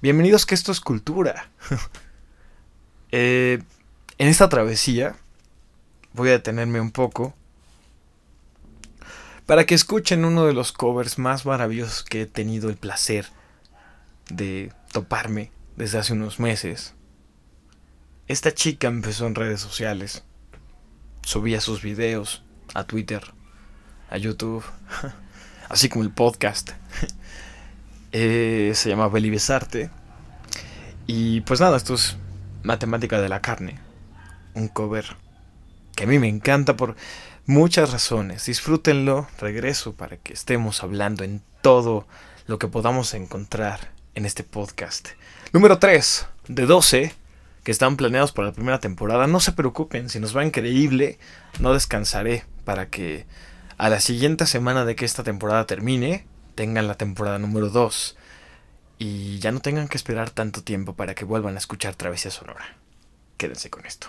Bienvenidos 0.00 0.46
que 0.46 0.54
esto 0.54 0.72
es 0.72 0.80
cultura. 0.80 1.50
Eh, 3.16 3.62
en 4.18 4.26
esta 4.26 4.48
travesía 4.48 5.14
voy 6.14 6.30
a 6.30 6.32
detenerme 6.32 6.80
un 6.80 6.90
poco 6.90 7.32
para 9.46 9.66
que 9.66 9.76
escuchen 9.76 10.24
uno 10.24 10.46
de 10.46 10.52
los 10.52 10.72
covers 10.72 11.16
más 11.16 11.46
maravillosos 11.46 12.02
que 12.02 12.22
he 12.22 12.26
tenido 12.26 12.70
el 12.70 12.76
placer 12.76 13.28
de 14.30 14.72
toparme 14.90 15.52
desde 15.76 15.98
hace 15.98 16.12
unos 16.12 16.40
meses. 16.40 16.94
Esta 18.26 18.52
chica 18.52 18.88
empezó 18.88 19.26
en 19.26 19.34
redes 19.34 19.60
sociales, 19.60 20.24
subía 21.22 21.60
sus 21.60 21.82
videos 21.82 22.42
a 22.74 22.84
Twitter, 22.84 23.22
a 24.10 24.16
YouTube, 24.18 24.64
así 25.68 25.88
como 25.88 26.04
el 26.04 26.10
podcast. 26.10 26.70
Eh, 28.16 28.70
se 28.76 28.88
llama 28.88 29.08
Beli 29.08 29.28
Besarte. 29.28 29.90
Y 31.04 31.40
pues 31.40 31.60
nada, 31.60 31.76
esto 31.76 31.94
es 31.94 32.16
Matemática 32.62 33.20
de 33.20 33.28
la 33.28 33.42
Carne. 33.42 33.80
Un 34.54 34.68
cover 34.68 35.16
que 35.96 36.04
a 36.04 36.06
mí 36.06 36.20
me 36.20 36.28
encanta 36.28 36.76
por 36.76 36.94
muchas 37.44 37.90
razones. 37.90 38.46
Disfrútenlo, 38.46 39.26
regreso 39.40 39.94
para 39.94 40.16
que 40.16 40.32
estemos 40.32 40.84
hablando 40.84 41.24
en 41.24 41.42
todo 41.60 42.06
lo 42.46 42.60
que 42.60 42.68
podamos 42.68 43.14
encontrar 43.14 43.90
en 44.14 44.26
este 44.26 44.44
podcast. 44.44 45.08
Número 45.52 45.78
3 45.78 46.26
de 46.48 46.66
12 46.66 47.14
que 47.64 47.70
están 47.70 47.96
planeados 47.96 48.32
para 48.32 48.48
la 48.48 48.54
primera 48.54 48.78
temporada. 48.78 49.26
No 49.26 49.40
se 49.40 49.52
preocupen, 49.52 50.10
si 50.10 50.20
nos 50.20 50.36
va 50.36 50.44
increíble, 50.44 51.18
no 51.60 51.72
descansaré 51.72 52.44
para 52.64 52.88
que 52.90 53.26
a 53.78 53.88
la 53.88 54.00
siguiente 54.00 54.46
semana 54.46 54.84
de 54.84 54.94
que 54.96 55.04
esta 55.04 55.22
temporada 55.22 55.66
termine, 55.66 56.26
tengan 56.54 56.86
la 56.86 56.96
temporada 56.96 57.38
número 57.38 57.70
2 57.70 58.16
y 58.98 59.38
ya 59.38 59.50
no 59.50 59.60
tengan 59.60 59.88
que 59.88 59.96
esperar 59.96 60.30
tanto 60.30 60.62
tiempo 60.62 60.94
para 60.94 61.14
que 61.14 61.24
vuelvan 61.24 61.56
a 61.56 61.58
escuchar 61.58 61.94
Travesía 61.94 62.30
Sonora. 62.30 62.76
Quédense 63.36 63.70
con 63.70 63.84
esto. 63.86 64.08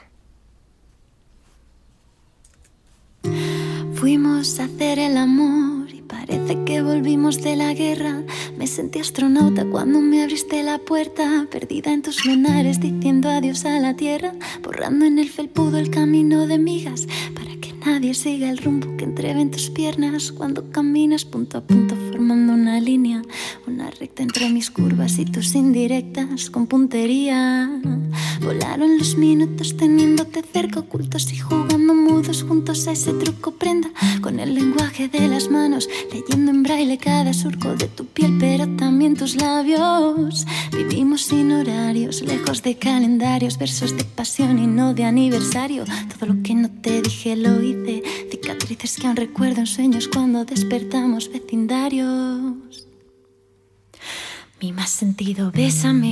Fuimos 3.95 4.60
a 4.60 4.65
hacer 4.65 4.99
el 4.99 5.15
amor 5.15 5.89
y 5.93 6.01
parece 6.01 6.63
que 6.65 6.81
volvimos 6.81 7.41
de 7.41 7.55
la 7.55 7.73
guerra. 7.73 8.23
Me 8.58 8.67
sentí 8.67 8.99
astronauta 8.99 9.65
cuando 9.65 10.01
me 10.01 10.21
abriste 10.21 10.63
la 10.63 10.79
puerta, 10.79 11.47
perdida 11.49 11.93
en 11.93 12.01
tus 12.01 12.25
lunares 12.25 12.81
diciendo 12.81 13.29
adiós 13.29 13.63
a 13.63 13.79
la 13.79 13.95
tierra, 13.95 14.34
borrando 14.62 15.05
en 15.05 15.17
el 15.17 15.29
felpudo 15.29 15.77
el 15.77 15.89
camino 15.89 16.45
de 16.45 16.60
migas 16.60 17.08
para 17.34 17.55
que 17.55 17.73
nadie 17.86 18.13
siga 18.13 18.49
el 18.49 18.58
rumbo 18.58 18.97
que 18.97 19.05
entreve 19.05 19.39
en 19.39 19.51
tus 19.51 19.69
piernas 19.69 20.34
cuando 20.34 20.69
caminas 20.71 21.23
punto 21.23 21.58
a 21.58 21.62
punto 21.62 21.95
formando 22.12 22.53
una 22.53 22.81
línea, 22.81 23.21
una 23.65 23.89
recta 23.91 24.23
entre 24.23 24.49
mis 24.49 24.71
curvas 24.71 25.17
y 25.19 25.25
tus 25.25 25.55
indirectas 25.55 26.49
con 26.49 26.67
puntería. 26.67 27.69
Volaron 28.41 28.97
los 28.97 29.15
minutos 29.15 29.77
teniéndote 29.77 30.41
cerca, 30.41 30.81
ocultos 30.81 31.31
y 31.31 31.38
jugando 31.38 31.95
mudos 31.95 32.43
juntos 32.43 32.88
a 32.88 32.91
ese 32.91 33.13
truco 33.13 33.51
prenda 33.51 33.85
con 34.21 34.39
el 34.39 34.56
lenguaje 34.56 35.08
de 35.08 35.28
las 35.28 35.50
manos, 35.50 35.89
leyendo 36.12 36.52
en 36.52 36.63
braille 36.63 36.98
cada 36.98 37.34
surco 37.34 37.76
de 37.76 37.88
tu 37.88 38.06
piel, 38.06 38.38
pero 38.39 38.67
también 38.76 39.15
tus 39.15 39.36
labios. 39.36 40.45
Vivimos 40.76 41.24
sin 41.24 41.52
horarios, 41.52 42.21
lejos 42.21 42.63
de 42.63 42.78
calendarios, 42.78 43.58
versos 43.58 43.95
de 43.98 44.04
pasión 44.04 44.60
y 44.60 44.67
no 44.67 44.93
de 44.93 45.06
aniversario. 45.06 45.86
Todo 46.17 46.34
lo 46.34 46.43
que 46.43 46.56
no 46.56 46.69
te 46.69 47.02
dije 47.02 47.36
lo 47.36 47.62
hice, 47.62 48.04
cicatrices 48.32 48.98
que 48.98 49.08
aún 49.08 49.15
recuerdo 49.15 49.62
en 49.62 49.67
sueños 49.67 50.08
cuando 50.08 50.45
despertamos 50.45 51.32
vecindarios. 51.32 52.85
Mi 54.65 54.73
más 54.73 54.89
sentido, 54.89 55.51
bésame, 55.51 56.12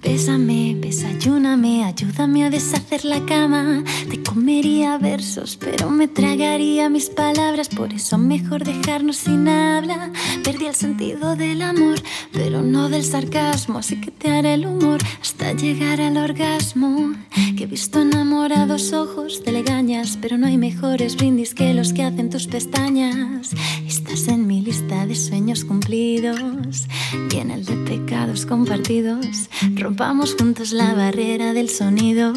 bésame, 0.00 0.74
desayúname, 0.80 1.84
ayúdame 1.84 2.44
a 2.44 2.48
deshacer 2.48 3.04
la 3.04 3.26
cama. 3.26 3.84
Te 4.08 4.22
comería 4.22 4.96
versos, 4.96 5.58
pero 5.60 5.90
me 5.90 6.08
tragaría 6.08 6.88
mis 6.88 7.10
palabras, 7.10 7.68
por 7.68 7.92
eso 7.92 8.16
mejor 8.16 8.64
dejarnos 8.64 9.18
sin 9.18 9.46
habla. 9.48 10.10
Perdí 10.42 10.64
el 10.64 10.74
sentido 10.74 11.36
del 11.36 11.60
amor, 11.60 12.00
pero 12.32 12.62
no 12.62 12.88
del 12.88 13.04
sarcasmo, 13.04 13.80
así 13.80 14.00
que 14.00 14.10
te 14.10 14.30
haré 14.30 14.54
el 14.54 14.64
humor 14.64 15.02
hasta 15.20 15.52
llegar 15.52 16.00
al 16.00 16.16
orgasmo. 16.16 17.12
Que 17.58 17.64
he 17.64 17.66
visto 17.66 18.00
enamorados 18.00 18.94
ojos 18.94 19.44
de 19.44 19.52
legañas, 19.52 20.18
pero 20.22 20.38
no 20.38 20.46
hay 20.46 20.56
mejores 20.56 21.16
brindis 21.16 21.54
que 21.54 21.74
los 21.74 21.92
que 21.92 22.04
hacen 22.04 22.30
tus 22.30 22.46
pestañas. 22.46 23.50
Estás 23.86 24.26
en 24.28 24.46
mi 24.46 24.62
lista 24.62 25.04
de 25.04 25.14
sueños 25.14 25.66
cumplidos 25.66 26.86
y 27.30 27.36
en 27.36 27.50
el 27.50 27.66
de 27.66 27.89
pecados 27.90 28.46
compartidos. 28.46 29.50
Rompamos 29.74 30.36
juntos 30.38 30.70
la 30.70 30.94
barrera 30.94 31.52
del 31.52 31.68
sonido 31.68 32.32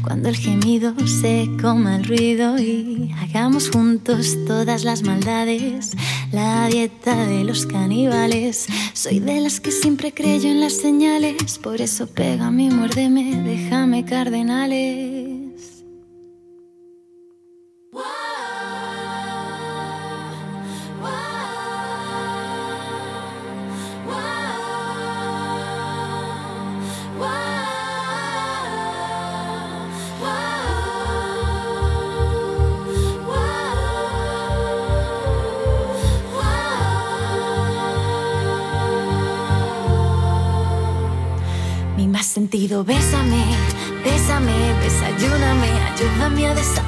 cuando 0.00 0.28
el 0.28 0.36
gemido 0.36 0.94
se 1.08 1.50
coma 1.60 1.96
el 1.96 2.04
ruido 2.04 2.56
y 2.60 3.12
hagamos 3.20 3.68
juntos 3.68 4.38
todas 4.46 4.84
las 4.84 5.02
maldades. 5.02 5.96
La 6.30 6.68
dieta 6.68 7.26
de 7.26 7.42
los 7.42 7.66
caníbales. 7.66 8.68
Soy 8.92 9.18
de 9.18 9.40
las 9.40 9.60
que 9.60 9.72
siempre 9.72 10.14
creyó 10.14 10.50
en 10.50 10.60
las 10.60 10.74
señales, 10.74 11.58
por 11.58 11.80
eso 11.80 12.06
pégame, 12.06 12.70
muérdeme, 12.70 13.42
déjame 13.42 14.04
cardenales. 14.04 15.31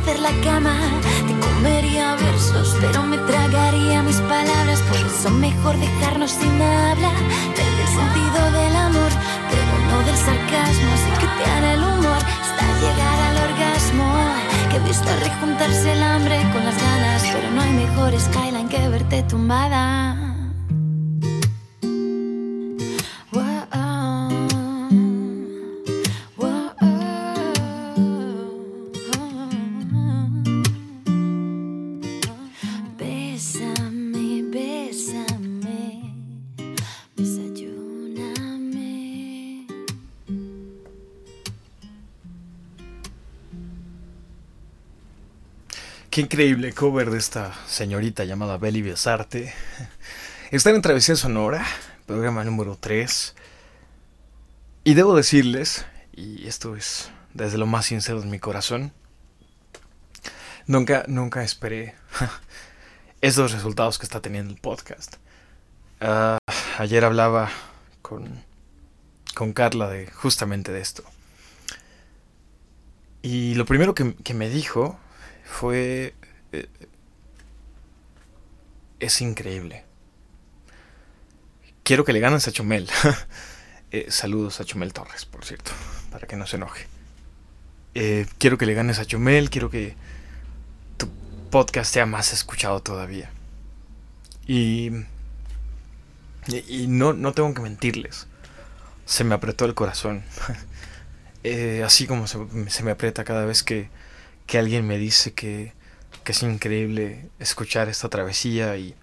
Deshacer 0.05 0.21
la 0.21 0.33
cama. 0.43 0.75
Te 1.27 1.35
comería 1.47 2.15
versos, 2.17 2.77
pero 2.81 3.03
me 3.03 3.19
tragaría 3.19 4.03
mis 4.03 4.21
palabras, 4.21 4.81
Por 4.83 4.97
eso 4.97 5.31
mejor 5.31 5.77
dejarnos 5.79 6.31
sin 6.31 6.61
habla 6.61 7.13
del, 7.57 7.77
del 7.79 7.89
sentido 7.89 8.53
del 8.53 8.77
amor, 8.77 9.11
pero 9.51 9.73
no 9.91 9.99
del 10.05 10.17
sarcasmo. 10.17 10.91
Así 10.95 11.11
que 11.21 11.27
te 11.27 11.51
hará 11.51 11.75
el 11.75 11.83
humor 11.83 12.23
hasta 12.43 12.65
llegar 12.81 13.19
al 13.29 13.37
orgasmo. 13.51 14.05
Que 14.71 14.77
he 14.77 14.81
visto 14.81 15.09
rejuntarse 15.23 15.93
el 15.93 16.03
hambre 16.03 16.39
con 16.53 16.65
las 16.65 16.77
ganas, 16.81 17.23
pero 17.33 17.51
no 17.51 17.63
hay 17.63 17.73
mejor 17.73 18.19
skyline 18.19 18.69
que 18.69 18.89
verte 18.89 19.23
tumbada. 19.23 20.34
Qué 46.15 46.21
increíble 46.21 46.73
cover 46.73 47.11
de 47.11 47.19
esta 47.19 47.53
señorita 47.67 48.23
llamada 48.23 48.57
Beli 48.57 48.83
Besarte. 48.83 49.53
Están 50.53 50.77
en 50.77 50.83
Travesía 50.83 51.17
Sonora, 51.17 51.67
programa 52.07 52.45
número 52.45 52.79
3. 52.79 53.35
Y 54.85 54.95
debo 54.95 55.17
decirles, 55.17 55.85
y 56.13 56.47
esto 56.47 56.77
es 56.77 57.11
desde 57.33 57.59
lo 57.59 57.67
más 57.67 57.87
sincero 57.87 58.21
de 58.21 58.29
mi 58.29 58.39
corazón, 58.39 58.93
nunca, 60.69 61.03
nunca 61.09 61.43
esperé 61.43 61.97
estos 63.21 63.51
resultados 63.51 63.99
que 63.99 64.07
está 64.07 64.21
teniendo 64.21 64.55
el 64.55 64.61
podcast. 64.61 65.17
Ah, 66.01 66.39
ayer 66.79 67.05
hablaba 67.05 67.51
con, 68.03 68.45
con 69.35 69.53
Carla 69.53 69.89
de 69.89 70.07
justamente 70.13 70.71
de 70.71 70.81
esto. 70.81 71.03
Y 73.21 73.57
lo 73.57 73.67
primero 73.67 73.97
que 73.97 74.35
me 74.35 74.49
dijo 74.49 75.01
fue... 75.45 76.15
eh, 76.53 76.67
es 79.01 79.21
increíble. 79.21 79.85
Quiero 81.83 82.05
que 82.05 82.13
le 82.13 82.21
ganes 82.21 82.49
a 82.49 82.53
Chumel. 82.53 82.89
Eh, 83.97 84.07
saludos 84.11 84.59
a 84.59 84.65
Chumel 84.65 84.93
Torres, 84.93 85.25
por 85.25 85.45
cierto, 85.45 85.71
para 86.11 86.27
que 86.27 86.35
no 86.35 86.49
se 86.49 86.57
enoje. 86.57 86.89
Eh, 87.95 88.27
quiero 88.39 88.59
que 88.59 88.67
le 88.67 88.75
ganes 88.75 88.99
a 88.99 89.05
Chumel, 89.05 89.51
quiero 89.51 89.71
que 89.71 89.95
tu 90.97 91.09
podcast 91.49 91.95
sea 91.95 92.05
más 92.05 92.33
escuchado 92.33 92.83
todavía. 92.83 93.31
Y... 94.49 94.91
Y, 96.49 96.89
no, 96.89 97.13
no 97.13 97.31
tengo 97.35 97.55
que 97.55 97.63
mentirles. 97.63 98.27
Se 99.07 99.23
me 99.23 99.37
apretó 99.37 99.65
el 99.65 99.77
corazón. 99.77 100.25
Así 101.85 102.09
como 102.09 102.27
se, 102.27 102.39
se 102.71 102.83
me 102.83 102.91
aprieta 102.91 103.23
cada 103.23 103.45
vez 103.45 103.63
que, 103.63 103.91
que 104.47 104.59
alguien 104.59 104.87
me 104.87 104.99
dice 104.99 105.33
que, 105.33 105.73
que 106.25 106.33
es 106.33 106.43
increíble 106.43 107.29
escuchar 107.39 107.89
esta 107.89 108.09
travesía 108.09 108.77
y 108.77 108.95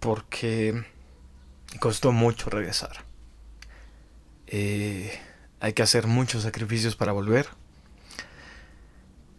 porque 0.00 0.84
costó 1.78 2.12
mucho 2.12 2.50
regresar. 2.50 3.04
Eh, 4.46 5.18
hay 5.60 5.74
que 5.74 5.82
hacer 5.82 6.06
muchos 6.06 6.42
sacrificios 6.42 6.96
para 6.96 7.12
volver. 7.12 7.48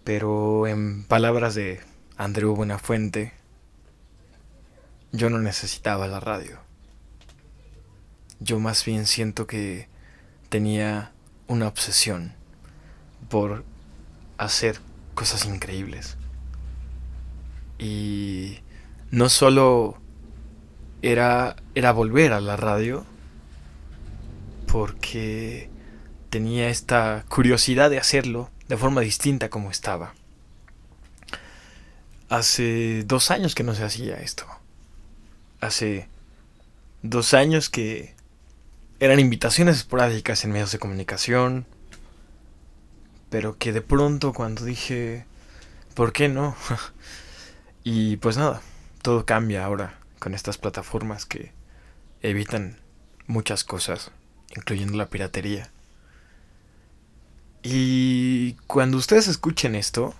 Pero 0.03 0.67
en 0.67 1.03
palabras 1.03 1.53
de 1.55 1.81
Andreu 2.17 2.55
Buenafuente, 2.55 3.33
yo 5.11 5.29
no 5.29 5.39
necesitaba 5.39 6.07
la 6.07 6.19
radio. 6.19 6.59
Yo 8.39 8.59
más 8.59 8.83
bien 8.85 9.05
siento 9.05 9.45
que 9.45 9.87
tenía 10.49 11.11
una 11.47 11.67
obsesión 11.67 12.33
por 13.29 13.63
hacer 14.37 14.79
cosas 15.13 15.45
increíbles. 15.45 16.17
Y 17.77 18.59
no 19.09 19.29
solo 19.29 19.99
era, 21.01 21.55
era 21.75 21.91
volver 21.91 22.33
a 22.33 22.41
la 22.41 22.57
radio, 22.57 23.05
porque 24.67 25.69
tenía 26.29 26.69
esta 26.69 27.25
curiosidad 27.27 27.89
de 27.89 27.97
hacerlo 27.97 28.49
de 28.67 28.77
forma 28.77 29.01
distinta 29.01 29.49
como 29.49 29.69
estaba. 29.69 30.13
Hace 32.29 33.03
dos 33.05 33.31
años 33.31 33.55
que 33.55 33.63
no 33.63 33.75
se 33.75 33.83
hacía 33.83 34.15
esto. 34.21 34.45
Hace 35.59 36.07
dos 37.01 37.33
años 37.33 37.69
que 37.69 38.15
eran 39.01 39.19
invitaciones 39.19 39.77
esporádicas 39.77 40.45
en 40.45 40.51
medios 40.51 40.71
de 40.71 40.79
comunicación, 40.79 41.65
pero 43.31 43.57
que 43.57 43.71
de 43.71 43.81
pronto 43.81 44.33
cuando 44.33 44.65
dije, 44.65 45.25
¿por 45.95 46.11
qué 46.11 46.27
no? 46.27 46.53
y 47.83 48.17
pues 48.17 48.35
nada, 48.35 48.61
todo 49.01 49.25
cambia 49.25 49.63
ahora 49.63 49.97
con 50.19 50.35
estas 50.35 50.57
plataformas 50.57 51.25
que 51.25 51.53
evitan 52.21 52.77
muchas 53.27 53.63
cosas, 53.63 54.11
incluyendo 54.53 54.97
la 54.97 55.09
piratería. 55.09 55.71
Y 57.63 58.55
cuando 58.67 58.97
ustedes 58.97 59.29
escuchen 59.29 59.75
esto, 59.75 60.13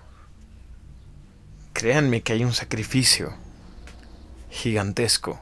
créanme 1.74 2.22
que 2.22 2.32
hay 2.32 2.46
un 2.46 2.54
sacrificio 2.54 3.34
gigantesco 4.50 5.42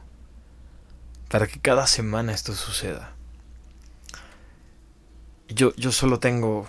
para 1.28 1.46
que 1.46 1.60
cada 1.60 1.86
semana 1.86 2.32
esto 2.32 2.52
suceda. 2.52 3.14
Yo, 5.48 5.72
yo 5.76 5.92
solo 5.92 6.18
tengo 6.18 6.68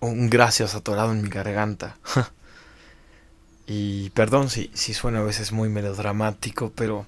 un 0.00 0.30
gracias 0.30 0.74
atorado 0.74 1.12
en 1.12 1.22
mi 1.22 1.28
garganta. 1.28 1.96
y 3.66 4.10
perdón 4.10 4.50
si, 4.50 4.70
si 4.74 4.94
suena 4.94 5.20
a 5.20 5.24
veces 5.24 5.52
muy 5.52 5.68
melodramático, 5.68 6.72
pero 6.74 7.06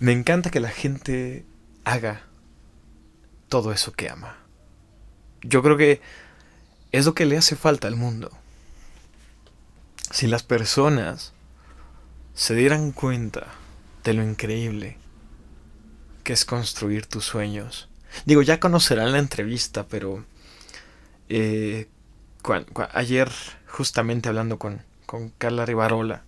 me 0.00 0.12
encanta 0.12 0.50
que 0.50 0.60
la 0.60 0.70
gente 0.70 1.44
haga 1.84 2.22
todo 3.48 3.72
eso 3.72 3.92
que 3.92 4.10
ama. 4.10 4.36
Yo 5.42 5.62
creo 5.62 5.76
que 5.76 6.00
es 6.92 7.06
lo 7.06 7.14
que 7.14 7.26
le 7.26 7.36
hace 7.36 7.56
falta 7.56 7.88
al 7.88 7.96
mundo. 7.96 8.30
Si 10.10 10.26
las 10.26 10.42
personas 10.42 11.32
se 12.34 12.54
dieran 12.54 12.92
cuenta 12.92 13.46
de 14.04 14.12
lo 14.12 14.22
increíble 14.22 14.98
que 16.22 16.32
es 16.32 16.44
construir 16.44 17.06
tus 17.06 17.24
sueños. 17.24 17.88
Digo, 18.24 18.42
ya 18.42 18.60
conocerán 18.60 19.12
la 19.12 19.18
entrevista, 19.18 19.86
pero 19.86 20.24
eh, 21.28 21.88
ayer 22.92 23.30
justamente 23.66 24.28
hablando 24.28 24.58
con, 24.58 24.82
con 25.06 25.30
Carla 25.30 25.66
Rivarola, 25.66 26.22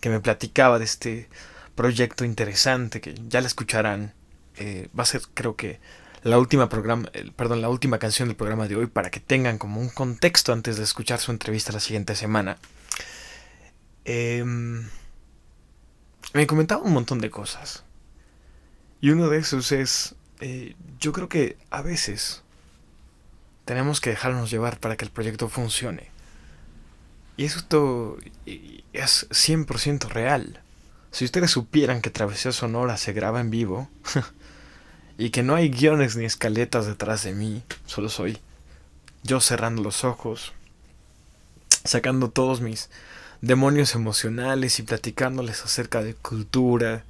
que 0.00 0.10
me 0.10 0.20
platicaba 0.20 0.78
de 0.78 0.84
este 0.84 1.28
proyecto 1.74 2.24
interesante 2.24 3.00
que 3.00 3.14
ya 3.28 3.40
la 3.40 3.46
escucharán. 3.46 4.14
eh, 4.56 4.88
va 4.98 5.04
a 5.04 5.06
ser, 5.06 5.22
creo 5.34 5.56
que, 5.56 5.80
la 6.22 6.38
última 6.38 6.68
programa, 6.68 7.10
perdón, 7.36 7.62
la 7.62 7.68
última 7.68 7.98
canción 7.98 8.28
del 8.28 8.36
programa 8.36 8.66
de 8.66 8.76
hoy 8.76 8.86
para 8.86 9.10
que 9.10 9.20
tengan 9.20 9.58
como 9.58 9.80
un 9.80 9.88
contexto 9.88 10.52
antes 10.52 10.76
de 10.76 10.84
escuchar 10.84 11.20
su 11.20 11.30
entrevista 11.30 11.72
la 11.72 11.80
siguiente 11.80 12.16
semana. 12.16 12.58
Em, 14.04 14.88
me 16.34 16.46
comentaba 16.46 16.82
un 16.82 16.92
montón 16.92 17.20
de 17.20 17.30
cosas. 17.30 17.84
Y 19.00 19.10
uno 19.10 19.28
de 19.28 19.38
esos 19.38 19.70
es, 19.70 20.16
eh, 20.40 20.74
yo 20.98 21.12
creo 21.12 21.28
que 21.28 21.56
a 21.70 21.82
veces 21.82 22.42
tenemos 23.68 24.00
que 24.00 24.08
dejarnos 24.08 24.50
llevar 24.50 24.80
para 24.80 24.96
que 24.96 25.04
el 25.04 25.10
proyecto 25.10 25.50
funcione. 25.50 26.08
Y 27.36 27.44
esto 27.44 28.16
eh, 28.46 28.82
es 28.94 29.28
100% 29.28 30.08
real. 30.08 30.62
Si 31.10 31.26
ustedes 31.26 31.50
supieran 31.50 32.00
que 32.00 32.08
Travesía 32.08 32.52
Sonora 32.52 32.96
se 32.96 33.12
graba 33.12 33.42
en 33.42 33.50
vivo 33.50 33.90
y 35.18 35.28
que 35.28 35.42
no 35.42 35.54
hay 35.54 35.68
guiones 35.68 36.16
ni 36.16 36.24
escaletas 36.24 36.86
detrás 36.86 37.24
de 37.24 37.34
mí, 37.34 37.62
solo 37.84 38.08
soy 38.08 38.38
yo 39.22 39.38
cerrando 39.38 39.82
los 39.82 40.02
ojos, 40.02 40.54
sacando 41.84 42.30
todos 42.30 42.62
mis 42.62 42.88
demonios 43.42 43.94
emocionales 43.94 44.78
y 44.78 44.82
platicándoles 44.82 45.62
acerca 45.62 46.02
de 46.02 46.14
cultura, 46.14 47.04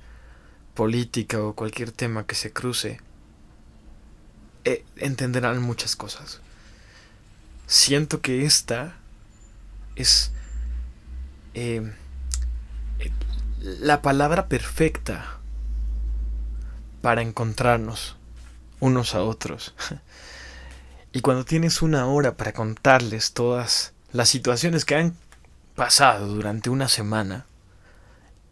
política 0.74 1.40
o 1.40 1.54
cualquier 1.54 1.92
tema 1.92 2.26
que 2.26 2.34
se 2.34 2.52
cruce, 2.52 3.00
eh, 4.64 4.84
entenderán 4.96 5.62
muchas 5.62 5.94
cosas. 5.94 6.40
Siento 7.68 8.22
que 8.22 8.46
esta 8.46 8.96
es 9.94 10.32
eh, 11.52 11.92
la 13.60 14.00
palabra 14.00 14.48
perfecta 14.48 15.38
para 17.02 17.20
encontrarnos 17.20 18.16
unos 18.80 19.14
a 19.14 19.22
otros. 19.22 19.74
Y 21.10 21.22
cuando 21.22 21.46
tienes 21.46 21.80
una 21.80 22.06
hora 22.06 22.36
para 22.36 22.52
contarles 22.52 23.32
todas 23.32 23.94
las 24.12 24.28
situaciones 24.28 24.84
que 24.84 24.94
han 24.94 25.16
pasado 25.74 26.26
durante 26.26 26.68
una 26.68 26.86
semana 26.86 27.46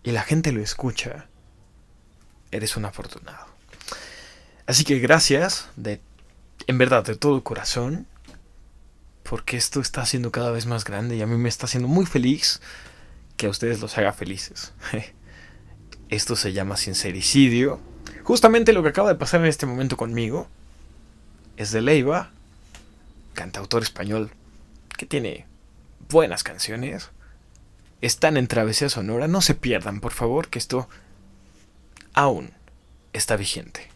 y 0.03 0.13
la 0.13 0.23
gente 0.23 0.53
lo 0.53 0.63
escucha, 0.63 1.27
eres 2.51 2.79
un 2.79 2.87
afortunado. 2.87 3.47
Así 4.67 4.85
que 4.85 4.99
gracias, 5.01 5.69
de, 5.77 6.01
en 6.67 6.79
verdad, 6.79 7.05
de 7.05 7.15
todo 7.15 7.45
corazón, 7.45 8.07
porque 9.29 9.57
esto 9.57 9.81
está 9.81 10.03
haciendo 10.03 10.31
cada 10.31 10.51
vez 10.51 10.67
más 10.67 10.85
grande 10.85 11.17
y 11.17 11.23
a 11.23 11.27
mí 11.27 11.37
me 11.37 11.49
está 11.49 11.67
haciendo 11.67 11.89
muy 11.89 12.07
feliz 12.07 12.61
que 13.37 13.47
a 13.47 13.51
ustedes 13.51 13.81
los 13.81 13.97
haga 13.99 14.13
felices. 14.13 14.73
Esto 16.09 16.37
se 16.37 16.53
llama 16.53 16.77
sincericidio. 16.77 17.81
Justamente 18.23 18.73
lo 18.73 18.83
que 18.83 18.91
acaba 18.91 19.09
de 19.09 19.17
pasar 19.17 19.41
en 19.41 19.47
este 19.47 19.67
momento 19.67 19.97
conmigo 19.97 20.49
es 21.57 21.73
de 21.73 21.83
Leiva, 21.83 22.31
cantautor 23.35 23.83
español 23.83 24.31
que 24.97 25.07
tiene 25.07 25.47
buenas 26.09 26.45
canciones. 26.45 27.11
Están 28.01 28.37
en 28.37 28.47
Travesía 28.47 28.89
Sonora. 28.89 29.27
No 29.27 29.41
se 29.41 29.55
pierdan, 29.55 30.01
por 30.01 30.13
favor, 30.13 30.49
que 30.49 30.59
esto 30.59 30.89
aún 32.15 32.53
está 33.13 33.37
vigente. 33.37 33.89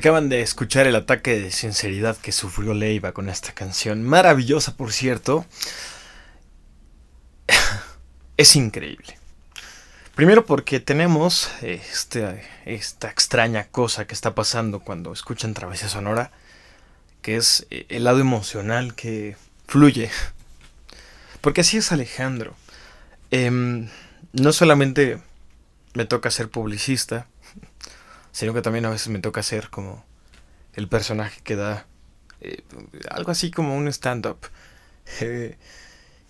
Acaban 0.00 0.30
de 0.30 0.40
escuchar 0.40 0.86
el 0.86 0.96
ataque 0.96 1.38
de 1.38 1.50
sinceridad 1.50 2.16
que 2.16 2.32
sufrió 2.32 2.72
Leiva 2.72 3.12
con 3.12 3.28
esta 3.28 3.52
canción. 3.52 4.02
Maravillosa, 4.02 4.74
por 4.74 4.94
cierto. 4.94 5.44
Es 8.38 8.56
increíble. 8.56 9.18
Primero 10.14 10.46
porque 10.46 10.80
tenemos 10.80 11.50
este, 11.60 12.48
esta 12.64 13.10
extraña 13.10 13.64
cosa 13.64 14.06
que 14.06 14.14
está 14.14 14.34
pasando 14.34 14.80
cuando 14.80 15.12
escuchan 15.12 15.52
Travesía 15.52 15.90
Sonora. 15.90 16.30
que 17.20 17.36
es 17.36 17.66
eh, 17.68 17.84
el 17.90 18.04
lado 18.04 18.20
emocional 18.20 18.94
que 18.94 19.36
fluye. 19.66 20.10
Porque 21.42 21.60
así 21.60 21.76
es 21.76 21.92
Alejandro. 21.92 22.56
Em, 23.30 23.90
no 24.32 24.54
solamente 24.54 25.20
me 25.92 26.06
toca 26.06 26.30
ser 26.30 26.48
publicista, 26.48 27.26
sino 28.32 28.54
que 28.54 28.62
también 28.62 28.84
a 28.84 28.90
veces 28.90 29.08
me 29.08 29.18
toca 29.18 29.42
ser 29.42 29.70
como 29.70 30.04
el 30.74 30.88
personaje 30.88 31.40
que 31.42 31.56
da 31.56 31.86
eh, 32.40 32.62
algo 33.10 33.30
así 33.30 33.50
como 33.50 33.76
un 33.76 33.88
stand-up. 33.88 34.38
Eh, 35.20 35.56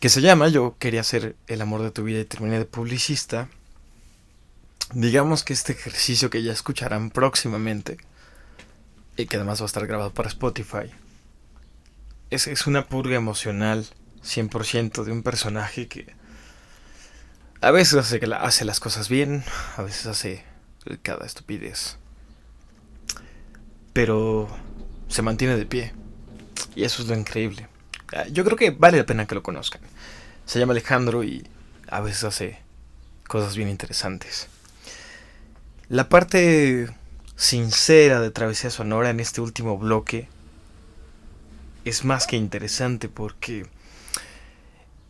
que 0.01 0.09
se 0.09 0.23
llama 0.23 0.49
Yo 0.49 0.77
quería 0.79 1.03
ser 1.03 1.37
el 1.47 1.61
amor 1.61 1.83
de 1.83 1.91
tu 1.91 2.05
vida 2.05 2.21
y 2.21 2.25
terminé 2.25 2.59
de 2.59 2.65
publicista. 2.65 3.49
Digamos 4.95 5.45
que 5.45 5.53
este 5.53 5.73
ejercicio 5.73 6.31
que 6.31 6.43
ya 6.43 6.53
escucharán 6.53 7.11
próximamente, 7.11 7.99
y 9.17 9.27
que 9.27 9.37
además 9.37 9.61
va 9.61 9.65
a 9.65 9.67
estar 9.67 9.87
grabado 9.87 10.13
para 10.13 10.29
Spotify, 10.29 10.91
es, 12.31 12.47
es 12.47 12.67
una 12.67 12.87
purga 12.89 13.17
emocional 13.17 13.87
100% 14.25 15.05
de 15.05 15.13
un 15.13 15.23
personaje 15.23 15.87
que 15.87 16.15
a 17.61 17.71
veces 17.71 17.95
hace, 17.95 18.21
hace 18.35 18.65
las 18.65 18.81
cosas 18.81 19.09
bien, 19.09 19.45
a 19.77 19.83
veces 19.83 20.07
hace 20.07 20.45
cada 21.03 21.27
estupidez. 21.27 21.97
Pero 23.93 24.49
se 25.09 25.23
mantiene 25.23 25.57
de 25.57 25.67
pie. 25.67 25.93
Y 26.75 26.85
eso 26.85 27.03
es 27.03 27.09
lo 27.09 27.17
increíble. 27.17 27.69
Ah, 28.13 28.27
yo 28.29 28.45
creo 28.45 28.57
que 28.57 28.71
vale 28.71 28.99
la 28.99 29.07
pena 29.07 29.27
que 29.27 29.35
lo 29.35 29.43
conozcan. 29.43 29.81
Se 30.47 30.59
llama 30.59 30.73
Alejandro 30.73 31.23
y 31.25 31.47
a 31.89 32.01
veces 32.01 32.25
hace 32.25 32.59
cosas 33.27 33.57
bien 33.57 33.69
interesantes. 33.69 34.49
La 35.89 36.09
parte 36.09 36.89
sincera 37.37 38.21
de 38.21 38.31
Travesía 38.31 38.71
Sonora 38.71 39.11
en 39.11 39.21
este 39.21 39.41
último 39.41 39.79
bloque 39.79 40.29
es 41.85 42.05
más 42.05 42.27
que 42.27 42.37
interesante 42.37 43.09
porque 43.09 43.67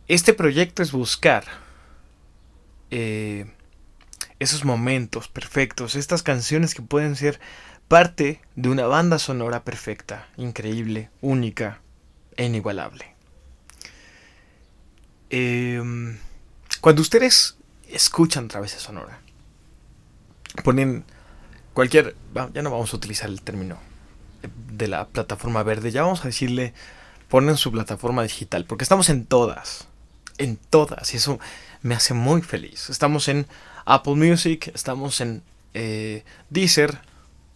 este 0.07 0.33
proyecto 0.33 0.81
es 0.81 0.91
buscar 0.91 1.43
eh, 2.89 3.51
esos 4.41 4.65
momentos 4.65 5.27
perfectos, 5.27 5.93
estas 5.93 6.23
canciones 6.23 6.73
que 6.73 6.81
pueden 6.81 7.15
ser 7.15 7.39
parte 7.87 8.41
de 8.55 8.69
una 8.69 8.87
banda 8.87 9.19
sonora 9.19 9.63
perfecta, 9.63 10.27
increíble, 10.35 11.11
única 11.21 11.79
e 12.37 12.45
inigualable. 12.45 13.13
Em, 15.29 16.17
cuando 16.81 17.03
ustedes 17.03 17.57
escuchan 17.87 18.47
Travesía 18.47 18.79
Sonora, 18.79 19.19
ponen 20.63 21.05
cualquier, 21.75 22.15
ya 22.51 22.63
no 22.63 22.71
vamos 22.71 22.93
a 22.93 22.97
utilizar 22.97 23.29
el 23.29 23.43
término 23.43 23.77
de 24.41 24.87
la 24.87 25.07
plataforma 25.07 25.61
verde, 25.61 25.91
ya 25.91 26.01
vamos 26.01 26.21
a 26.21 26.29
decirle, 26.29 26.73
ponen 27.29 27.57
su 27.57 27.71
plataforma 27.71 28.23
digital, 28.23 28.65
porque 28.65 28.85
estamos 28.85 29.09
en 29.09 29.27
todas, 29.27 29.87
en 30.39 30.57
todas, 30.57 31.13
y 31.13 31.17
eso 31.17 31.39
me 31.83 31.93
hace 31.93 32.15
muy 32.15 32.41
feliz. 32.41 32.89
Estamos 32.89 33.27
en 33.27 33.45
Apple 33.85 34.15
Music, 34.15 34.71
estamos 34.73 35.21
en 35.21 35.43
eh, 35.73 36.23
Deezer, 36.49 36.99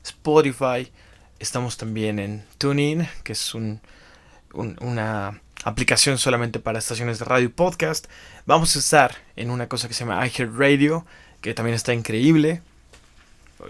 Spotify, 0.03 0.91
estamos 1.39 1.77
también 1.77 2.19
en 2.19 2.45
TuneIn, 2.57 3.07
que 3.23 3.33
es 3.33 3.53
una 3.53 5.41
aplicación 5.63 6.17
solamente 6.17 6.59
para 6.59 6.79
estaciones 6.79 7.19
de 7.19 7.25
radio 7.25 7.45
y 7.45 7.49
podcast. 7.49 8.07
Vamos 8.45 8.75
a 8.75 8.79
estar 8.79 9.15
en 9.35 9.51
una 9.51 9.67
cosa 9.67 9.87
que 9.87 9.93
se 9.93 10.05
llama 10.05 10.25
iHeartRadio, 10.25 11.05
que 11.41 11.53
también 11.53 11.75
está 11.75 11.93
increíble. 11.93 12.61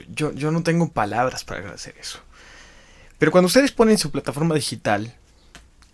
Yo, 0.10 0.32
yo 0.34 0.52
no 0.52 0.64
tengo 0.64 0.92
palabras 0.92 1.44
para 1.44 1.62
agradecer 1.62 1.96
eso. 2.00 2.20
Pero 3.18 3.32
cuando 3.32 3.48
ustedes 3.48 3.72
ponen 3.72 3.98
su 3.98 4.12
plataforma 4.12 4.56
digital 4.56 5.16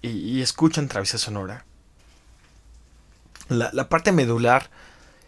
y, 0.01 0.09
y 0.09 0.41
escuchan 0.41 0.88
Travesía 0.88 1.20
Sonora, 1.20 1.66
la, 3.51 3.89
parte 3.89 4.12
medular 4.12 4.70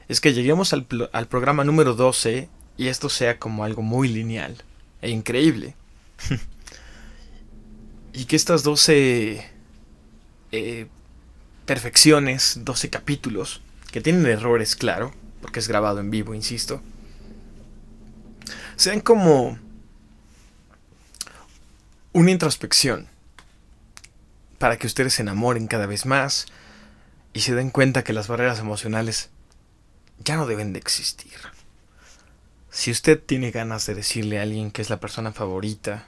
es 0.07 0.21
que 0.21 0.33
lleguemos 0.33 0.73
al, 0.73 0.85
programa 1.27 1.63
número 1.63 1.93
12 1.93 2.49
y 2.77 2.87
esto 2.87 3.09
sea 3.09 3.39
como 3.39 3.63
algo 3.63 3.81
muy 3.81 4.07
lineal 4.07 4.57
e 5.01 5.09
increíble. 5.09 5.75
y 8.13 8.25
que 8.25 8.35
estas 8.35 8.63
12 8.63 9.49
eh, 10.51 10.87
perfecciones, 11.65 12.59
12 12.63 12.89
capítulos, 12.89 13.61
que 13.91 14.01
tienen 14.01 14.25
errores, 14.25 14.75
claro, 14.75 15.13
porque 15.41 15.59
es 15.59 15.67
grabado 15.67 15.99
en 15.99 16.09
vivo, 16.09 16.33
insisto, 16.33 16.81
sean 18.75 19.01
como 19.01 19.57
una 22.11 22.31
introspección 22.31 23.07
para 24.57 24.77
que 24.77 24.87
ustedes 24.87 25.13
se 25.13 25.21
enamoren 25.21 25.67
cada 25.67 25.87
vez 25.87 26.05
más, 26.05 26.47
y 27.33 27.41
se 27.41 27.55
den 27.55 27.71
cuenta 27.71 28.03
que 28.03 28.13
las 28.13 28.27
barreras 28.27 28.59
emocionales 28.59 29.29
ya 30.23 30.35
no 30.35 30.45
deben 30.45 30.73
de 30.73 30.79
existir. 30.79 31.37
Si 32.69 32.91
usted 32.91 33.21
tiene 33.23 33.51
ganas 33.51 33.85
de 33.85 33.95
decirle 33.95 34.39
a 34.39 34.43
alguien 34.43 34.71
que 34.71 34.81
es 34.81 34.89
la 34.89 34.99
persona 34.99 35.31
favorita, 35.31 36.05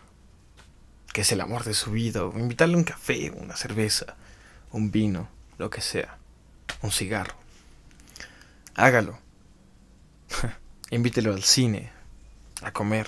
que 1.14 1.22
es 1.22 1.32
el 1.32 1.42
amor 1.42 1.64
de 1.64 1.74
su 1.74 1.92
vida, 1.92 2.26
o 2.26 2.38
invitarle 2.38 2.76
un 2.76 2.84
café, 2.84 3.32
una 3.32 3.56
cerveza, 3.56 4.16
un 4.72 4.92
vino, 4.92 5.30
lo 5.58 5.70
que 5.70 5.82
sea, 5.82 6.18
un 6.82 6.92
cigarro, 6.92 7.36
hágalo. 8.74 9.20
Invítelo 10.90 11.34
al 11.34 11.44
cine, 11.44 11.92
a 12.62 12.72
comer. 12.72 13.08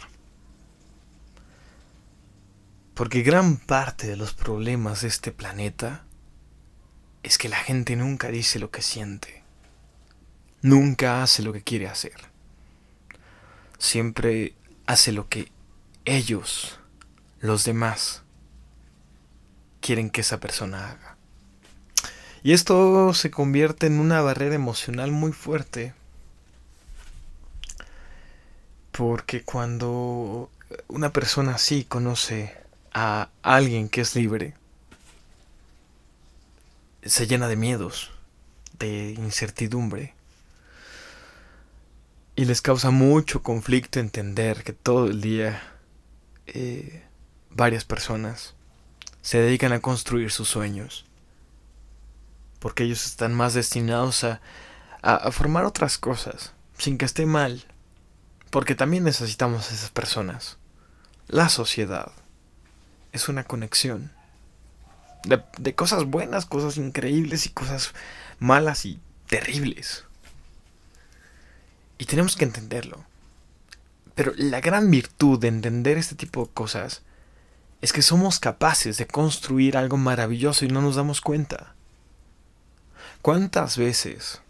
Porque 2.94 3.22
gran 3.22 3.58
parte 3.58 4.08
de 4.08 4.18
los 4.18 4.34
problemas 4.34 5.02
de 5.02 5.08
este 5.08 5.32
planeta 5.32 6.06
es 7.24 7.38
que 7.38 7.50
la 7.50 7.58
gente 7.58 7.96
nunca 7.96 8.30
dice 8.30 8.58
lo 8.58 8.72
que 8.72 8.82
siente. 8.82 9.37
Nunca 10.68 11.24
hace 11.24 11.44
lo 11.44 11.54
que 11.54 11.62
quiere 11.62 11.88
hacer. 11.88 12.18
Siempre 13.78 14.54
hace 14.86 15.14
lo 15.14 15.30
que 15.30 15.50
ellos, 16.04 16.78
los 17.40 17.64
demás, 17.64 18.24
quieren 19.80 20.10
que 20.10 20.20
esa 20.20 20.42
persona 20.42 20.92
haga. 20.92 21.16
Y 22.44 22.52
esto 22.52 23.14
se 23.14 23.32
convierte 23.32 23.88
en 23.88 24.02
una 24.02 24.20
barrera 24.20 24.56
emocional 24.56 25.10
muy 25.12 25.32
fuerte. 25.32 25.94
Porque 28.92 29.44
cuando 29.44 30.52
una 30.90 31.14
persona 31.14 31.56
así 31.56 31.86
conoce 31.86 32.58
a 32.94 33.30
alguien 33.42 33.88
que 33.88 34.02
es 34.02 34.18
libre, 34.18 34.54
se 37.04 37.26
llena 37.26 37.48
de 37.48 37.56
miedos, 37.56 38.12
de 38.80 39.12
incertidumbre. 39.12 40.17
Y 42.38 42.46
les 42.46 42.62
causa 42.62 42.92
mucho 42.92 43.44
conflicto 43.44 44.00
entender 44.00 44.64
que 44.64 44.72
todo 44.72 45.08
el 45.08 45.20
día 45.20 45.62
eh, 46.46 47.04
varias 47.50 47.84
personas 47.84 48.56
se 49.22 49.40
dedican 49.40 49.74
a 49.74 49.82
construir 49.82 50.32
sus 50.32 50.48
sueños. 50.48 51.06
Porque 52.60 52.84
ellos 52.84 53.06
están 53.06 53.34
más 53.34 53.54
destinados 53.54 54.24
a, 54.24 54.40
a 55.02 55.32
formar 55.32 55.66
otras 55.66 55.98
cosas, 55.98 56.54
sin 56.78 56.98
que 56.98 57.04
esté 57.06 57.26
mal. 57.26 57.66
Porque 58.52 58.76
también 58.76 59.04
necesitamos 59.04 59.70
a 59.70 59.74
esas 59.74 59.90
personas. 59.90 60.58
La 61.28 61.50
sociedad 61.50 62.14
es 63.12 63.28
una 63.28 63.44
conexión 63.44 64.12
de, 65.26 65.76
cosas 65.76 66.06
buenas, 66.06 66.46
cosas 66.46 66.78
increíbles 66.78 67.46
y 67.46 67.50
cosas 67.50 67.94
malas 68.40 68.86
y 68.86 69.00
terribles. 69.28 70.06
Y 71.98 72.06
tenemos 72.06 72.36
que 72.36 72.46
entenderlo. 72.46 73.04
Pero 74.16 74.34
la 74.36 74.62
gran 74.62 74.90
virtud 74.90 75.40
de 75.40 75.48
entender 75.48 75.98
este 75.98 76.16
tipo 76.16 76.46
de 76.46 76.52
cosas 76.52 77.04
es 77.82 77.94
que 77.94 78.02
somos 78.02 78.40
capaces 78.40 78.98
de 78.98 79.08
construir 79.08 79.78
algo 79.78 79.98
maravilloso 79.98 80.66
y 80.66 80.70
no 80.70 80.82
nos 80.82 80.96
damos 80.96 81.22
cuenta. 81.22 81.76
¿Cuántas 83.22 83.78
veces 83.78 84.42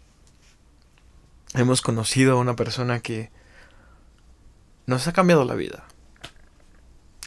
hemos 1.54 1.82
conocido 1.82 2.32
a 2.32 2.40
una 2.40 2.56
persona 2.56 3.00
que 3.00 3.30
nos 4.86 5.06
ha 5.06 5.12
cambiado 5.12 5.44
la 5.44 5.54
vida? 5.54 5.84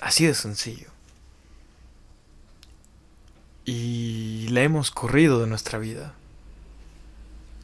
Así 0.01 0.25
de 0.25 0.33
sencillo 0.33 0.91
y 3.65 4.47
la 4.49 4.63
hemos 4.63 4.91
corrido 4.91 5.39
de 5.39 5.47
nuestra 5.47 5.79
vida. 5.79 6.13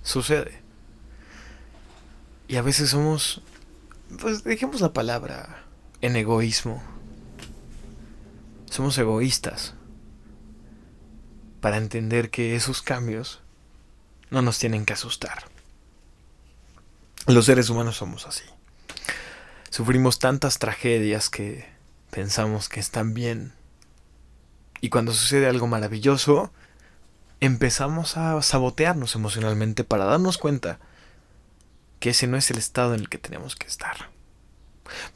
Sucede. 0.04 0.62
Y 2.48 2.56
a 2.56 2.62
veces 2.62 2.92
somos, 2.92 3.42
pues 4.22 4.44
dejemos 4.44 4.82
la 4.82 4.94
palabra, 4.94 5.64
en 6.02 6.16
egoísmo. 6.16 6.82
Somos 8.70 8.98
egoístas 8.98 9.74
para 11.62 11.78
entender 11.78 12.30
que 12.30 12.56
esos 12.56 12.82
cambios 12.82 13.42
no 14.30 14.42
nos 14.42 14.60
tienen 14.60 14.86
que 14.86 14.94
asustar. 14.94 15.46
Los 17.26 17.46
seres 17.46 17.70
humanos 17.70 17.98
somos 17.98 18.26
así. 18.26 18.44
Sufrimos 19.70 20.20
tantas 20.20 20.60
tragedias 20.60 21.30
que 21.30 21.68
pensamos 22.10 22.70
que 22.70 22.80
están 22.80 23.14
bien 23.14 23.54
Y 24.80 24.90
cuando 24.90 25.12
sucede 25.12 25.48
algo 25.48 25.68
maravilloso, 25.68 26.52
empezamos 27.40 28.16
a 28.16 28.42
sabotearnos 28.42 29.16
emocionalmente 29.16 29.84
para 29.84 30.06
darnos 30.06 30.38
cuenta 30.38 30.80
que 32.00 32.12
ese 32.12 32.28
no 32.28 32.38
es 32.38 32.52
el 32.52 32.58
estado 32.58 32.94
en 32.94 33.02
el 33.02 33.10
que 33.10 33.18
tenemos 33.18 33.56
que 33.56 33.68
estar. 33.68 34.10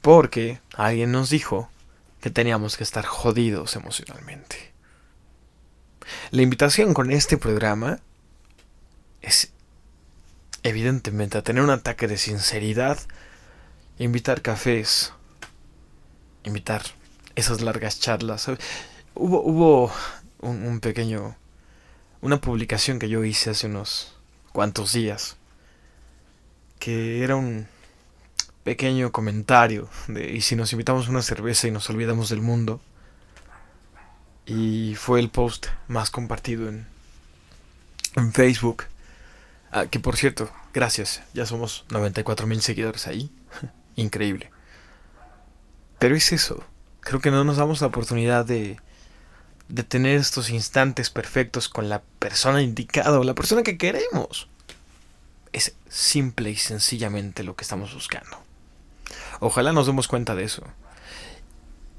Porque 0.01 0.59
alguien 0.75 1.11
nos 1.11 1.29
dijo 1.29 1.69
que 2.21 2.29
teníamos 2.29 2.77
que 2.77 2.83
estar 2.83 3.05
jodidos 3.05 3.75
emocionalmente. 3.75 4.71
La 6.31 6.41
invitación 6.41 6.93
con 6.93 7.11
este 7.11 7.37
programa 7.37 7.99
es 9.21 9.51
evidentemente 10.63 11.37
a 11.37 11.43
tener 11.43 11.63
un 11.63 11.69
ataque 11.69 12.07
de 12.07 12.17
sinceridad, 12.17 12.99
invitar 13.97 14.41
cafés, 14.41 15.13
invitar 16.43 16.83
esas 17.35 17.61
largas 17.61 17.99
charlas. 17.99 18.47
Hubo, 19.15 19.41
hubo 19.41 19.91
un, 20.39 20.63
un 20.65 20.79
pequeño, 20.79 21.35
una 22.21 22.41
publicación 22.41 22.99
que 22.99 23.09
yo 23.09 23.23
hice 23.23 23.51
hace 23.51 23.67
unos 23.67 24.17
cuantos 24.51 24.93
días, 24.93 25.37
que 26.81 27.23
era 27.23 27.35
un 27.35 27.67
pequeño 28.63 29.11
comentario 29.11 29.87
de 30.07 30.31
y 30.31 30.41
si 30.41 30.55
nos 30.55 30.73
invitamos 30.73 31.07
una 31.07 31.21
cerveza 31.21 31.67
y 31.67 31.71
nos 31.71 31.87
olvidamos 31.91 32.29
del 32.29 32.41
mundo. 32.41 32.81
Y 34.47 34.95
fue 34.95 35.19
el 35.19 35.29
post 35.29 35.67
más 35.87 36.09
compartido 36.09 36.67
en, 36.67 36.87
en 38.15 38.33
Facebook. 38.33 38.85
Ah, 39.71 39.85
que 39.85 39.99
por 39.99 40.17
cierto, 40.17 40.51
gracias, 40.73 41.21
ya 41.35 41.45
somos 41.45 41.85
94 41.91 42.47
mil 42.47 42.61
seguidores 42.61 43.05
ahí. 43.05 43.31
Increíble. 43.95 44.49
Pero 45.99 46.15
es 46.15 46.31
eso. 46.31 46.63
Creo 47.01 47.21
que 47.21 47.29
no 47.29 47.43
nos 47.43 47.57
damos 47.57 47.79
la 47.81 47.87
oportunidad 47.87 48.43
de, 48.43 48.77
de 49.69 49.83
tener 49.83 50.17
estos 50.17 50.49
instantes 50.49 51.11
perfectos 51.11 51.69
con 51.69 51.89
la 51.89 52.01
persona 52.17 52.63
indicada 52.63 53.19
o 53.19 53.23
la 53.23 53.35
persona 53.35 53.61
que 53.61 53.77
queremos. 53.77 54.49
Es 55.53 55.75
simple 55.89 56.51
y 56.51 56.55
sencillamente 56.55 57.43
lo 57.43 57.55
que 57.55 57.63
estamos 57.63 57.93
buscando. 57.93 58.37
Ojalá 59.39 59.73
nos 59.73 59.87
demos 59.87 60.07
cuenta 60.07 60.35
de 60.35 60.43
eso. 60.43 60.63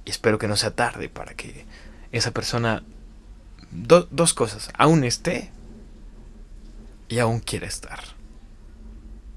Y 0.04 0.10
espero 0.10 0.38
que 0.38 0.48
no 0.48 0.56
sea 0.56 0.74
tarde 0.74 1.08
para 1.08 1.34
que 1.34 1.66
esa 2.10 2.30
persona... 2.30 2.82
dos 3.70 4.34
cosas. 4.34 4.70
Aún 4.76 5.04
esté 5.04 5.50
y 7.08 7.18
aún 7.18 7.40
quiera 7.40 7.66
estar. 7.66 8.00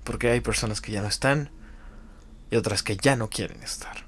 Porque 0.04 0.32
hay 0.32 0.40
personas 0.40 0.82
que 0.82 0.92
ya 0.92 1.02
no 1.02 1.08
están 1.08 1.50
y 2.52 2.56
otras 2.56 2.84
que 2.84 2.96
ya 2.96 3.16
no 3.16 3.30
quieren 3.30 3.62
estar. 3.64 4.06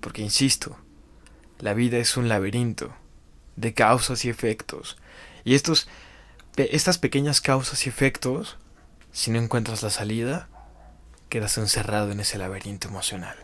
Porque, 0.00 0.22
insisto, 0.22 0.78
la 1.58 1.74
vida 1.74 1.98
es 1.98 2.16
un 2.16 2.28
laberinto 2.28 2.94
de 3.56 3.74
causas 3.74 4.24
y 4.24 4.28
efectos. 4.28 4.96
Y 5.44 5.54
estos, 5.54 5.88
estas 6.56 6.98
pequeñas 6.98 7.40
causas 7.40 7.84
y 7.86 7.88
efectos, 7.88 8.56
si 9.18 9.32
no 9.32 9.40
encuentras 9.40 9.82
la 9.82 9.90
salida, 9.90 10.46
quedas 11.28 11.58
encerrado 11.58 12.12
en 12.12 12.20
ese 12.20 12.38
laberinto 12.38 12.86
emocional. 12.86 13.36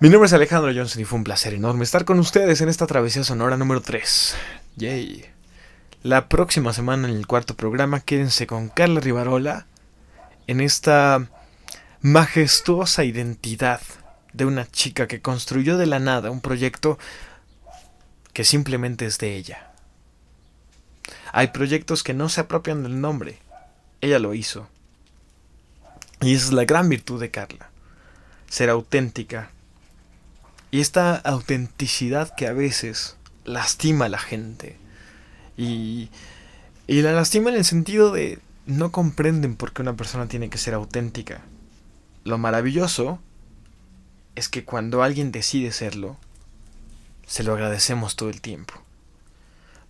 Mi 0.00 0.08
nombre 0.08 0.26
es 0.26 0.32
Alejandro 0.32 0.72
Johnson 0.74 1.02
y 1.02 1.04
fue 1.04 1.18
un 1.18 1.24
placer 1.24 1.52
enorme 1.52 1.84
estar 1.84 2.06
con 2.06 2.18
ustedes 2.18 2.62
en 2.62 2.70
esta 2.70 2.86
travesía 2.86 3.24
sonora 3.24 3.58
número 3.58 3.82
3. 3.82 4.34
Yay. 4.76 5.26
La 6.02 6.30
próxima 6.30 6.72
semana 6.72 7.10
en 7.10 7.14
el 7.14 7.26
cuarto 7.26 7.58
programa 7.58 8.00
quédense 8.00 8.46
con 8.46 8.70
Carla 8.70 9.00
Rivarola 9.00 9.66
en 10.46 10.62
esta 10.62 11.28
majestuosa 12.00 13.04
identidad 13.04 13.82
de 14.32 14.46
una 14.46 14.66
chica 14.66 15.06
que 15.08 15.20
construyó 15.20 15.76
de 15.76 15.84
la 15.84 15.98
nada 15.98 16.30
un 16.30 16.40
proyecto 16.40 16.98
que 18.32 18.44
simplemente 18.44 19.04
es 19.04 19.18
de 19.18 19.36
ella. 19.36 19.72
Hay 21.32 21.48
proyectos 21.48 22.02
que 22.02 22.14
no 22.14 22.30
se 22.30 22.40
apropian 22.40 22.82
del 22.82 22.98
nombre. 23.02 23.40
Ella 24.00 24.18
lo 24.18 24.34
hizo. 24.34 24.68
Y 26.20 26.34
esa 26.34 26.46
es 26.46 26.52
la 26.52 26.64
gran 26.64 26.88
virtud 26.88 27.20
de 27.20 27.30
Carla. 27.30 27.70
Ser 28.48 28.70
auténtica. 28.70 29.50
Y 30.70 30.80
esta 30.80 31.16
autenticidad 31.16 32.34
que 32.34 32.46
a 32.46 32.52
veces 32.52 33.16
lastima 33.44 34.06
a 34.06 34.10
la 34.10 34.18
gente. 34.18 34.76
Y, 35.56 36.10
y 36.86 37.02
la 37.02 37.12
lastima 37.12 37.50
en 37.50 37.56
el 37.56 37.64
sentido 37.64 38.12
de 38.12 38.38
no 38.66 38.90
comprenden 38.92 39.56
por 39.56 39.72
qué 39.72 39.82
una 39.82 39.96
persona 39.96 40.26
tiene 40.26 40.50
que 40.50 40.58
ser 40.58 40.74
auténtica. 40.74 41.42
Lo 42.24 42.38
maravilloso 42.38 43.20
es 44.34 44.48
que 44.48 44.64
cuando 44.64 45.02
alguien 45.02 45.32
decide 45.32 45.72
serlo, 45.72 46.16
se 47.26 47.42
lo 47.42 47.54
agradecemos 47.54 48.16
todo 48.16 48.28
el 48.28 48.40
tiempo. 48.40 48.74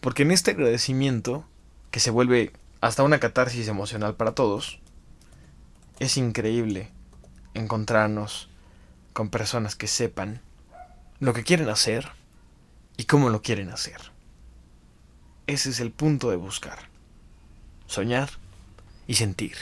Porque 0.00 0.22
en 0.22 0.30
este 0.30 0.52
agradecimiento, 0.52 1.44
que 1.90 2.00
se 2.00 2.10
vuelve 2.10 2.52
hasta 2.80 3.02
una 3.02 3.20
catarsis 3.20 3.68
emocional 3.68 4.14
para 4.14 4.32
todos, 4.32 4.80
es 5.98 6.16
increíble 6.16 6.90
encontrarnos 7.54 8.48
con 9.12 9.30
personas 9.30 9.76
que 9.76 9.86
sepan 9.86 10.42
lo 11.20 11.32
que 11.32 11.42
quieren 11.42 11.68
hacer 11.68 12.08
y 12.96 13.04
cómo 13.04 13.30
lo 13.30 13.42
quieren 13.42 13.70
hacer. 13.70 14.12
Ese 15.46 15.70
es 15.70 15.80
el 15.80 15.90
punto 15.90 16.30
de 16.30 16.36
buscar. 16.36 16.90
Soñar 17.86 18.30
y 19.06 19.14
sentir. 19.14 19.56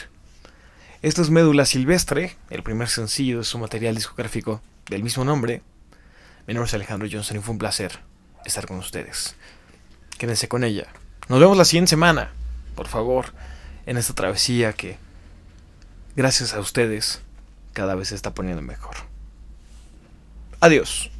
Esto 1.02 1.20
es 1.20 1.30
Médula 1.30 1.66
Silvestre, 1.66 2.36
el 2.48 2.62
primer 2.62 2.88
sencillo 2.88 3.38
de 3.38 3.44
su 3.44 3.58
material 3.58 3.94
discográfico 3.94 4.62
del 4.88 5.02
mismo 5.02 5.24
nombre. 5.24 5.62
Mi 6.46 6.54
nombre 6.54 6.68
es 6.68 6.74
Alejandro 6.74 7.08
Johnson 7.10 7.36
y 7.36 7.40
fue 7.40 7.52
un 7.52 7.58
placer 7.58 8.00
estar 8.44 8.66
con 8.66 8.78
ustedes. 8.78 9.36
Quédense 10.18 10.48
con 10.48 10.64
ella. 10.64 10.86
Nos 11.28 11.40
vemos 11.40 11.56
la 11.56 11.64
siguiente 11.64 11.90
semana, 11.90 12.32
por 12.74 12.88
favor, 12.88 13.32
en 13.86 13.96
esta 13.96 14.14
travesía 14.14 14.72
que 14.72 14.98
gracias 16.16 16.54
a 16.54 16.60
ustedes, 16.60 17.20
cada 17.72 17.94
vez 17.94 18.08
se 18.08 18.14
está 18.14 18.34
poniendo 18.34 18.62
mejor. 18.62 18.94
Adiós. 20.60 21.10